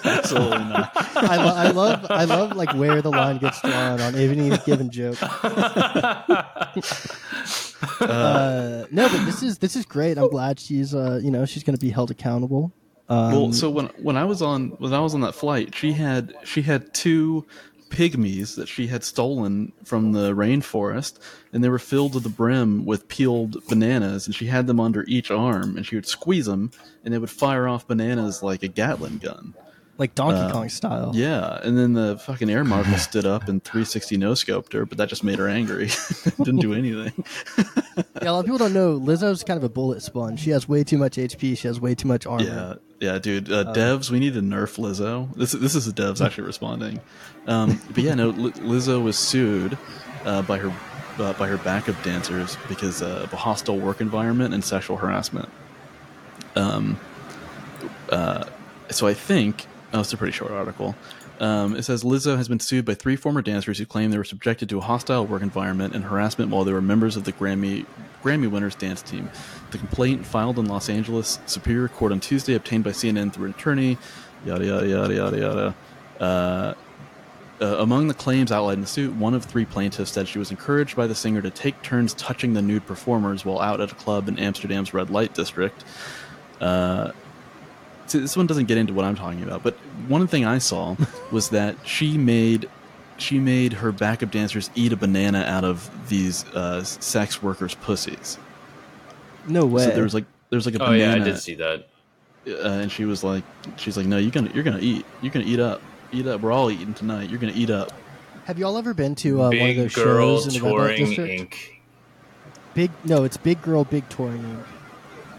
[0.04, 0.90] Absolutely not.
[1.16, 4.90] I, lo- I love I love like where the line gets drawn on any given
[4.90, 5.16] joke.
[8.00, 10.18] uh, no, but this is this is great.
[10.18, 12.72] I'm glad she's uh you know she's going to be held accountable.
[13.08, 15.92] Um, well, so when when I was on when I was on that flight, she
[15.92, 17.46] had she had two
[17.88, 21.18] pygmies that she had stolen from the rainforest,
[21.52, 25.04] and they were filled to the brim with peeled bananas, and she had them under
[25.04, 26.70] each arm, and she would squeeze them,
[27.04, 29.54] and they would fire off bananas like a Gatling gun.
[29.98, 31.12] Like Donkey Kong style.
[31.14, 34.98] Yeah, and then the fucking air marshal stood up and 360 no scoped her, but
[34.98, 35.88] that just made her angry.
[36.38, 37.24] Didn't do anything.
[38.22, 40.40] Yeah, a lot of people don't know Lizzo's kind of a bullet sponge.
[40.40, 41.56] She has way too much HP.
[41.56, 42.44] She has way too much armor.
[42.44, 42.74] Yeah,
[43.12, 43.50] yeah, dude.
[43.50, 45.34] Uh, devs, we need to nerf Lizzo.
[45.34, 47.00] This this is the devs actually responding.
[47.46, 49.78] Um, but yeah, no, Li- Lizzo was sued
[50.26, 50.72] uh, by her
[51.18, 55.48] uh, by her backup dancers because uh, of a hostile work environment and sexual harassment.
[56.54, 56.98] Um,
[58.10, 58.44] uh,
[58.90, 59.66] so I think
[59.96, 60.94] oh, it's a pretty short article.
[61.40, 64.24] Um, it says Lizzo has been sued by three former dancers who claim they were
[64.24, 67.86] subjected to a hostile work environment and harassment while they were members of the Grammy
[68.22, 69.30] Grammy winners dance team.
[69.70, 73.50] The complaint filed in Los Angeles Superior Court on Tuesday, obtained by CNN through an
[73.52, 73.98] attorney.
[74.44, 75.74] Yada yada yada yada yada.
[76.20, 76.74] Uh,
[77.60, 80.50] uh, among the claims outlined in the suit, one of three plaintiffs said she was
[80.50, 83.94] encouraged by the singer to take turns touching the nude performers while out at a
[83.94, 85.84] club in Amsterdam's red light district.
[86.60, 87.12] Uh,
[88.20, 89.74] this one doesn't get into what I'm talking about, but
[90.08, 90.96] one thing I saw
[91.32, 92.68] was that she made
[93.18, 98.38] she made her backup dancers eat a banana out of these uh, sex workers' pussies.
[99.48, 99.84] No way.
[99.84, 100.94] So there was like there's like a banana.
[100.94, 101.88] oh yeah, I did see that.
[102.46, 103.44] uh, and she was like,
[103.76, 105.80] she's like, no, you're gonna you're gonna eat, you're gonna eat up,
[106.12, 106.40] eat up.
[106.40, 107.30] We're all eating tonight.
[107.30, 107.92] You're gonna eat up.
[108.44, 110.74] Have you all ever been to uh, one of those girl shows in the Red
[110.78, 111.52] Light touring District?
[111.52, 111.56] Inc.
[112.74, 114.42] Big no, it's Big Girl Big Touring.
[114.42, 114.64] Inc.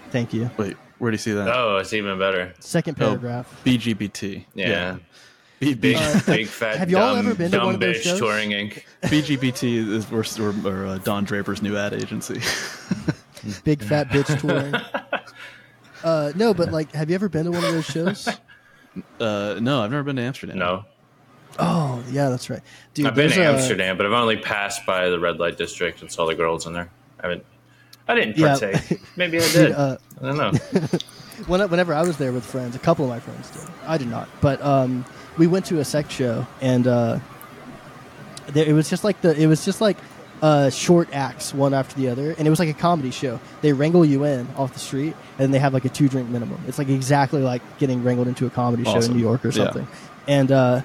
[0.09, 0.49] Thank you.
[0.57, 1.47] Wait, where do you see that?
[1.47, 2.53] Oh, it's even better.
[2.59, 3.61] Second Oh, paragraph.
[3.65, 4.45] BGBT.
[4.53, 4.93] Yeah.
[5.59, 6.77] B- B- Big, big fat.
[6.77, 8.19] have y'all dumb, ever been to one of those bitch shows?
[8.19, 8.83] touring Inc.
[9.03, 12.35] BGBT is or, or, or uh, Don Draper's new ad agency.
[13.63, 14.73] Big fat bitch touring.
[16.03, 18.27] Uh, no, but like, have you ever been to one of those shows?
[19.19, 20.59] uh, no, I've never been to Amsterdam.
[20.59, 20.85] No,
[21.57, 22.61] Oh, yeah, that's right,
[22.93, 23.07] dude.
[23.07, 26.11] I've been to a- Amsterdam, but I've only passed by the red light district and
[26.11, 26.91] saw the girls in there.
[27.19, 27.45] I haven't.
[28.07, 28.57] I didn't Yeah.
[29.15, 29.71] Maybe I did.
[29.71, 30.51] uh, I don't know.
[31.47, 33.61] when, whenever I was there with friends, a couple of my friends did.
[33.85, 35.05] I did not, but um,
[35.37, 37.19] we went to a sex show, and uh,
[38.47, 39.97] there, it was just like the it was just like
[40.41, 43.39] uh, short acts one after the other, and it was like a comedy show.
[43.61, 46.59] They wrangle you in off the street, and they have like a two drink minimum.
[46.67, 49.65] It's like exactly like getting wrangled into a comedy show in New York or Yeah.
[49.65, 49.87] something.
[50.27, 50.81] And uh,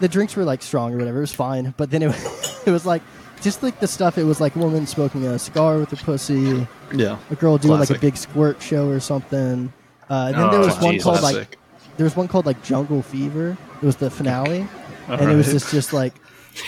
[0.00, 1.18] the drinks were like strong or whatever.
[1.18, 2.08] It was fine, but then it
[2.66, 3.02] it was like
[3.42, 4.16] just like the stuff.
[4.18, 7.18] It was like a woman smoking a cigar with her pussy Yeah.
[7.30, 9.72] a girl doing like a big squirt show or something.
[10.10, 11.04] Uh, and then Oh, there was one Jesus.
[11.04, 11.58] called like Classic.
[11.96, 13.56] there was one called like Jungle Fever.
[13.82, 14.66] It was the finale,
[15.08, 16.14] and it was just just like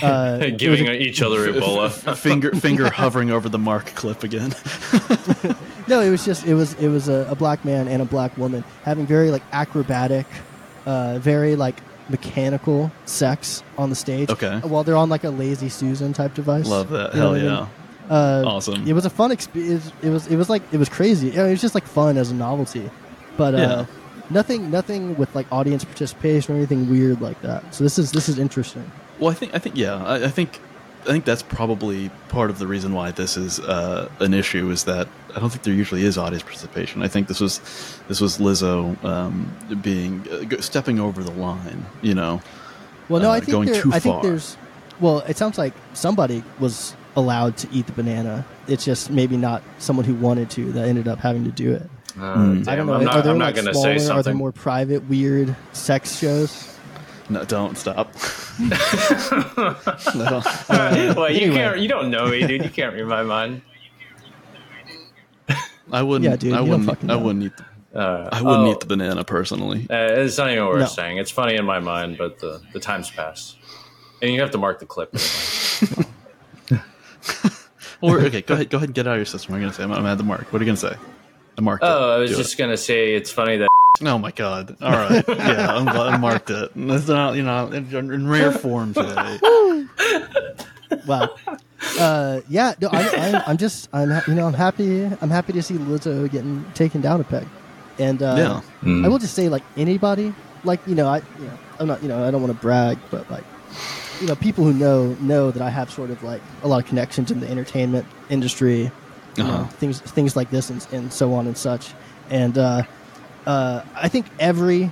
[0.02, 2.16] uh, Giving a- each other Ebola.
[2.16, 4.54] finger finger hovering over the mark clip again.
[5.88, 8.36] no, it was just it was it was a, a black man and a black
[8.38, 10.26] woman having very like acrobatic,
[10.86, 11.76] uh, very like
[12.08, 14.30] mechanical sex on the stage.
[14.30, 14.58] Okay.
[14.60, 16.66] while they're on like a lazy Susan type device.
[16.68, 17.14] Love that.
[17.14, 17.50] You know Hell what I mean?
[18.10, 18.14] yeah.
[18.14, 18.86] Uh, Awesome.
[18.86, 19.90] It was a fun experience.
[20.02, 21.30] It was it was like it was crazy.
[21.34, 22.90] It was just like fun as a novelty,
[23.38, 23.86] but uh, Yeah.
[24.30, 27.74] nothing nothing with like audience participation or anything weird like that.
[27.74, 28.90] So this is this is interesting.
[29.18, 30.60] Well, I think I think yeah, I, I think
[31.06, 34.84] I think that's probably part of the reason why this is uh, an issue is
[34.84, 37.02] that I don't think there usually is audience participation.
[37.02, 37.60] I think this was
[38.08, 41.84] this was Lizzo um, being uh, stepping over the line.
[42.02, 42.40] You know,
[43.08, 44.56] Well, no, Uh, I think going there, too I think there's.
[45.00, 48.44] Well, it sounds like somebody was allowed to eat the banana.
[48.68, 51.82] It's just maybe not someone who wanted to that ended up having to do it.
[52.16, 52.64] Uh, Mm.
[52.64, 52.94] damn, I don't know.
[52.94, 53.98] I'm not, are there not going to smaller?
[53.98, 56.73] say Are there more private, weird sex shows?
[57.28, 58.12] No, don't stop.
[58.60, 58.74] no.
[61.16, 61.54] well, you Anyway.
[61.56, 61.78] can't.
[61.80, 62.62] You don't know me, dude.
[62.64, 63.62] You can't read my mind.
[65.92, 66.24] I wouldn't.
[66.30, 67.10] Yeah, dude, I wouldn't.
[67.10, 67.52] I wouldn't eat.
[67.56, 67.64] The,
[68.00, 69.86] Uh, I wouldn't oh, eat the banana personally.
[69.88, 69.94] Uh,
[70.24, 70.86] it's not even worth No.
[70.86, 71.18] saying.
[71.18, 73.56] It's funny in my mind, but the, the time's passed.
[74.20, 75.14] And you have to mark the clip.
[78.00, 78.68] Or okay, go ahead.
[78.68, 79.52] Go ahead and get it out of your system.
[79.52, 79.82] What are you gonna say?
[79.84, 80.52] I'm, I'm at the mark.
[80.52, 80.94] What are you gonna say?
[81.56, 81.86] I marked it.
[81.86, 82.38] Oh, I was Do it.
[82.42, 83.68] just going to say it's funny that.
[84.02, 84.76] Oh my god!
[84.82, 86.72] All right, yeah, I'm glad I marked it.
[86.74, 89.38] It's not, you know, in, in rare form today.
[91.06, 91.34] Wow.
[91.98, 95.04] Uh, yeah, no, I, I'm, I'm just, I'm, ha- you know, I'm happy.
[95.04, 97.46] I'm happy to see Lizzo getting taken down a peg,
[97.98, 98.34] and uh,
[98.82, 98.88] Yeah.
[98.88, 99.04] Mm.
[99.04, 100.32] I will just say, like anybody
[100.64, 102.98] like you know, I you know, I'm not you know, I don't want to brag,
[103.10, 103.44] but like
[104.20, 106.86] you know, people who know know that I have sort of like a lot of
[106.88, 108.90] connections in the entertainment industry,
[109.36, 109.64] you know, Uh-huh.
[109.64, 111.92] things things like this and, and so on and such.
[112.30, 112.82] And uh,
[113.46, 114.90] uh, I think every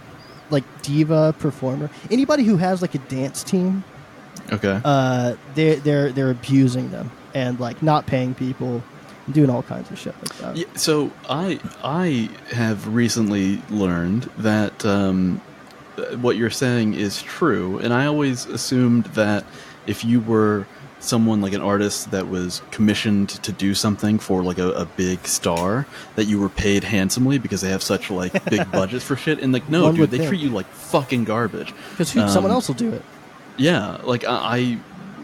[0.51, 3.85] like diva performer, anybody who has like a dance team,
[4.53, 4.81] Okay.
[4.85, 8.83] uh, they they're they're abusing them and like not paying people,
[9.27, 10.57] and doing all kinds of shit like that.
[10.57, 15.41] Yeah, so I I have recently learned that um,
[16.21, 19.45] what you're saying is true, and I always assumed that
[19.87, 20.67] if you were
[21.03, 25.27] someone like an artist that was commissioned to do something for like a, a big
[25.27, 25.87] star
[26.17, 29.53] that you were paid handsomely because they have such like big budgets for shit and
[29.53, 30.29] like no One dude they think.
[30.29, 33.03] treat you like fucking garbage Because someone Um, else will do it.
[33.57, 34.79] yeah, like I, I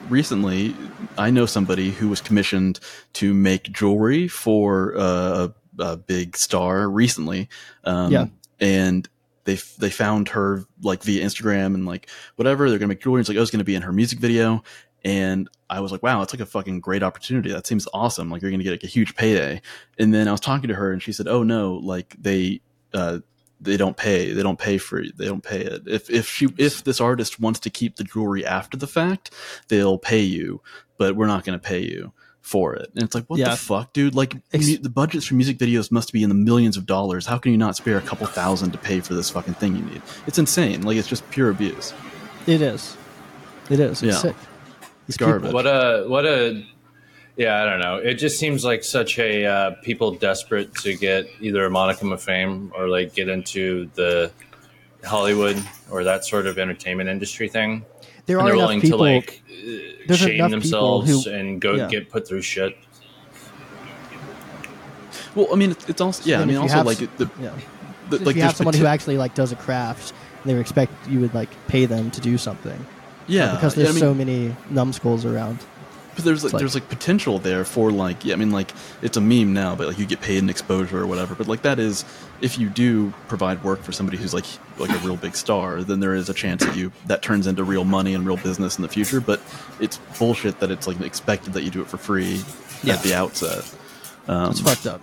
[0.08, 0.74] recently
[1.16, 2.80] I know somebody who was commissioned
[3.14, 5.48] to make jewelry for uh,
[5.78, 7.48] a, a big star recently.
[7.84, 8.26] Um, Yeah.
[8.60, 9.08] and
[9.44, 13.20] they f- they found her like via Instagram and like whatever they're gonna make jewelry.
[13.20, 14.62] It's like oh, it's gonna be in her music video.
[15.04, 17.50] And I was like, wow, it's like a fucking great opportunity.
[17.52, 18.30] That seems awesome.
[18.30, 19.60] Like you're gonna get like a huge payday.
[19.98, 22.60] And then I was talking to her, and she said, oh no, like they
[22.94, 23.18] uh,
[23.60, 26.84] they don't pay they don't pay for they don't pay it if if she if
[26.84, 29.32] this artist wants to keep the jewelry after the fact
[29.66, 30.62] they'll pay you
[30.96, 33.50] but we're not going to pay you for it and it's like what Yeah.
[33.50, 36.76] the fuck dude like mu- the budgets for music videos must be in the millions
[36.76, 39.54] of dollars how can you not spare a couple thousand to pay for this fucking
[39.54, 41.92] thing you need it's insane like it's just pure abuse
[42.46, 42.96] It is.
[43.70, 44.02] It is.
[44.04, 44.18] It's Yeah.
[44.20, 44.36] sick.
[45.08, 46.64] It's people- garbage What a what a
[47.36, 47.96] yeah, I don't know.
[47.98, 52.20] It just seems like such a uh, people desperate to get either a monicum of
[52.20, 54.32] fame or like get into the
[55.04, 55.56] Hollywood
[55.88, 57.84] or that sort of entertainment industry thing.
[58.26, 58.98] There and are they're enough willing people.
[58.98, 61.86] to like uh, there's shame themselves who- and go yeah.
[61.88, 62.76] get put through shit.
[65.34, 67.30] well i mean it's, it's also yeah i And mean also have like s- the,
[67.40, 67.54] yeah.
[68.10, 70.12] the if like you have there's someone who actually like does a craft,
[70.44, 72.84] they would expect you would like pay them to do something.
[73.28, 75.58] Yeah because there's I mean, so many numbskulls around.
[76.16, 78.72] But there's like, like- there's like potential there for like yeah I mean like
[79.02, 81.62] it's a meme now but like you get paid in exposure or whatever but like
[81.62, 82.04] that is
[82.40, 84.44] if you do provide work for somebody who's like
[84.78, 87.62] like a real big star then there is a chance that you that turns into
[87.62, 89.40] real money and real business in the future but
[89.78, 92.42] it's bullshit that it's like expected that you do it for free
[92.82, 92.94] Yeah.
[92.94, 93.62] at the outset.
[94.26, 95.00] Um, It's fucked up.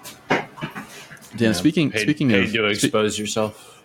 [1.38, 3.82] Dan, speaking paid, speaking paid of to spe- expose yourself.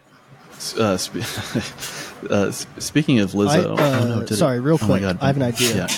[0.78, 1.16] uh, spe-
[2.28, 5.18] uh, speaking of Lizzo, I- uh, oh, no, did it- sorry, real oh quick, God,
[5.20, 5.76] I have an idea.
[5.76, 5.88] Yeah, I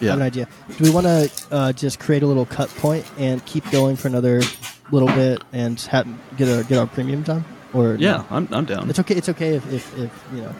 [0.00, 0.10] yeah.
[0.10, 0.48] have an idea.
[0.76, 4.08] Do we want to uh, just create a little cut point and keep going for
[4.08, 4.42] another
[4.92, 6.06] little bit and have,
[6.36, 7.44] get our get our premium done?
[7.74, 8.26] Or yeah, no?
[8.30, 8.88] I'm I'm down.
[8.90, 9.14] it's okay.
[9.16, 10.54] It's okay if, if, if you know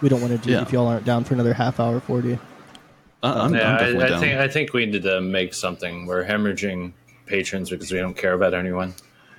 [0.00, 0.62] we don't want to do Yeah.
[0.62, 2.38] if y'all aren't down for another half hour forty.
[3.22, 4.20] I- I'm, I'm yeah, definitely I, I down.
[4.20, 6.06] think I think we need to make something.
[6.06, 6.92] We're hemorrhaging
[7.26, 8.94] patrons because we don't care about anyone.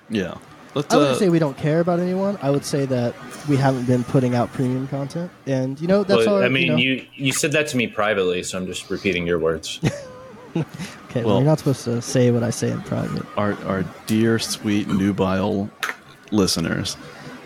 [0.10, 0.38] yeah,
[0.76, 0.94] let's.
[0.94, 2.38] I wouldn't uh, say we don't care about anyone.
[2.42, 3.16] I would say that
[3.50, 6.44] we haven't been putting out premium content, and you know that's Well, our.
[6.44, 9.26] I mean, you, know, you you said that to me privately, so I'm just repeating
[9.26, 9.80] your words.
[10.56, 10.66] okay.
[11.16, 13.26] Well, well- you're not supposed to say what I say in private.
[13.38, 15.70] our our dear sweet nubile
[16.32, 16.98] listeners,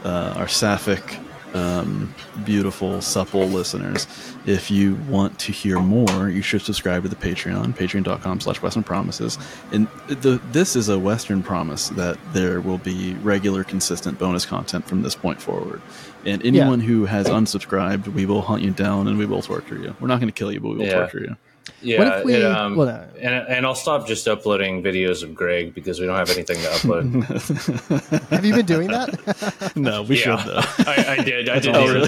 [0.03, 1.17] uh, our sapphic,
[1.53, 2.13] um,
[2.45, 4.07] beautiful, supple listeners.
[4.45, 8.83] If you want to hear more, you should subscribe to the Patreon, patreon.com slash Western
[8.83, 9.37] Promises.
[9.71, 14.87] And the, this is a Western promise that there will be regular, consistent bonus content
[14.87, 15.81] from this point forward.
[16.25, 19.95] And anyone who has unsubscribed, we will hunt you down and we will torture you.
[19.99, 20.93] We're not going to kill you, but we will Yeah.
[20.99, 21.35] torture you.
[21.81, 23.07] Yeah, What if we- it, um, well, no.
[23.21, 26.67] and and I'll stop just uploading videos of Greg because we don't have anything to
[26.69, 28.29] upload.
[28.29, 29.73] Have you been doing that?
[29.75, 30.61] no, we yeah, should, though.
[30.91, 31.49] I, I did.
[31.49, 32.05] I did the other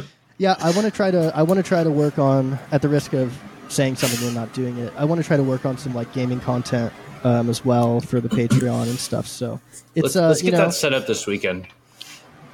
[0.00, 0.06] day.
[0.38, 1.32] yeah, I want to try to.
[1.34, 3.36] I want to try to work on, at the risk of
[3.68, 4.92] saying something and not doing it.
[4.96, 6.92] I want to try to work on some like gaming content
[7.24, 9.26] um, as well for the Patreon and stuff.
[9.26, 9.60] So
[9.94, 11.66] it's Let's, uh, let's you get know, that set up this weekend.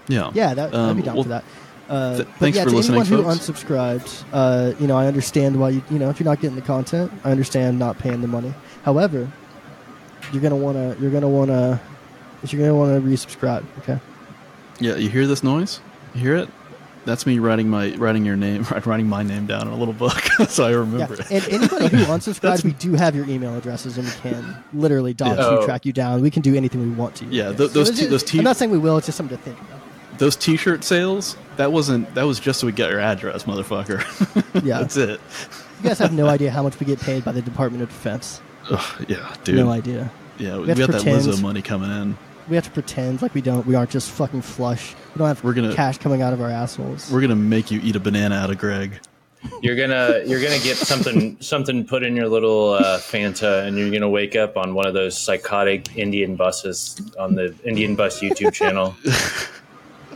[0.07, 0.31] Yeah.
[0.33, 1.45] Yeah, that, I'd Um, be down well, for that.
[1.89, 3.65] Uh, th- but thanks yeah, for to listening, anyone who folks.
[3.65, 6.63] unsubscribed, uh, you know, I understand why you, you know, if you're not getting the
[6.63, 8.53] content, I understand not paying the money.
[8.85, 9.31] However,
[10.33, 11.81] you're gonna wanna, you're gonna wanna,
[12.47, 13.65] you're gonna wanna resubscribe.
[13.79, 13.99] Okay.
[14.81, 15.81] Yeah, you hear this noise?
[16.15, 16.49] You hear it?
[17.07, 20.13] That's me writing my writing your name, writing my name down in a little book,
[20.49, 20.77] so I Yeah.
[20.77, 21.31] remember it.
[21.31, 25.39] And anybody who unsubscribes, we do have your email addresses, and we can literally dog
[25.39, 25.51] Yeah.
[25.53, 25.65] you, Oh.
[25.65, 26.21] track you down.
[26.21, 27.25] We can do anything we want to.
[27.25, 27.31] you.
[27.31, 27.57] Yeah, Okay.
[27.59, 28.23] th- those it's t- those.
[28.25, 28.99] T- I'm not saying we will.
[28.99, 29.78] It's just something to think about.
[30.19, 34.03] Those T-shirt sales, that wasn't that was just so we get your address, motherfucker.
[34.65, 34.81] Yeah.
[34.81, 35.21] that's it.
[35.83, 38.43] You guys have no idea how much we get paid by the Department of Defense.
[38.71, 39.57] Ugh, yeah, dude.
[39.57, 40.11] No idea.
[40.39, 42.19] yeah, we, have to got that pretend- Lizzo money coming in.
[42.49, 43.65] We have to pretend like we don't.
[43.67, 44.95] We aren't just fucking flush.
[45.15, 47.11] We don't have We're gonna- cash coming out of our assholes.
[47.13, 48.99] We're gonna make you eat a banana out of Greg.
[49.63, 53.91] You're gonna you're gonna get something something put in your little uh, Fanta, and you're
[53.93, 58.53] gonna wake up on one of those psychotic Indian buses on the Indian Bus YouTube
[58.53, 58.97] channel.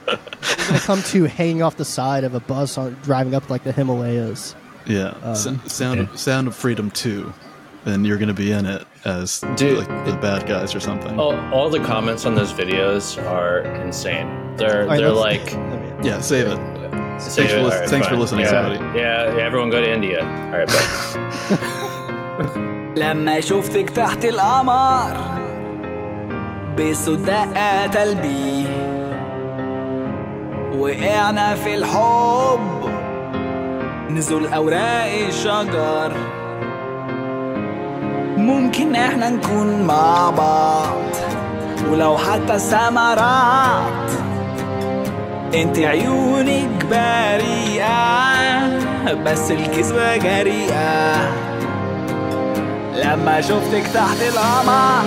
[0.08, 0.18] We're
[0.68, 3.72] gonna come to hanging off the side of a bus on driving up like the
[3.72, 4.56] Himalayas.
[4.86, 7.34] Yeah, Um, S- Sound of, Sound of Freedom two,
[7.86, 11.20] and you're going to be in it as Dude, like the bad guys or something.
[11.20, 14.56] All, all the comments on those videos are insane.
[14.56, 15.56] They're All right, they're let's- like.
[15.56, 16.60] I mean, Yeah, save it.
[17.22, 17.64] Save for it.
[17.64, 18.20] lis- All right, thanks for fine.
[18.22, 18.66] listening, yeah.
[18.66, 19.00] everybody.
[19.00, 20.22] Yeah, yeah, everyone go to India.
[20.24, 21.58] All right, bye.
[22.98, 25.18] لما شفتك تحت القمر
[26.78, 28.66] بصوت دقات قلبي
[30.79, 32.91] وقعنا في الحب.
[34.11, 36.13] نزول أوراق الشجر.
[38.37, 41.03] ممكن إحنا نكون مع بعض.
[41.91, 44.11] ولو حتى ثمرات.
[45.55, 48.13] إنت عيونك بريئة
[49.25, 51.17] بس الكذبة جريئة.
[52.95, 55.03] لما شفتك تحت القمر.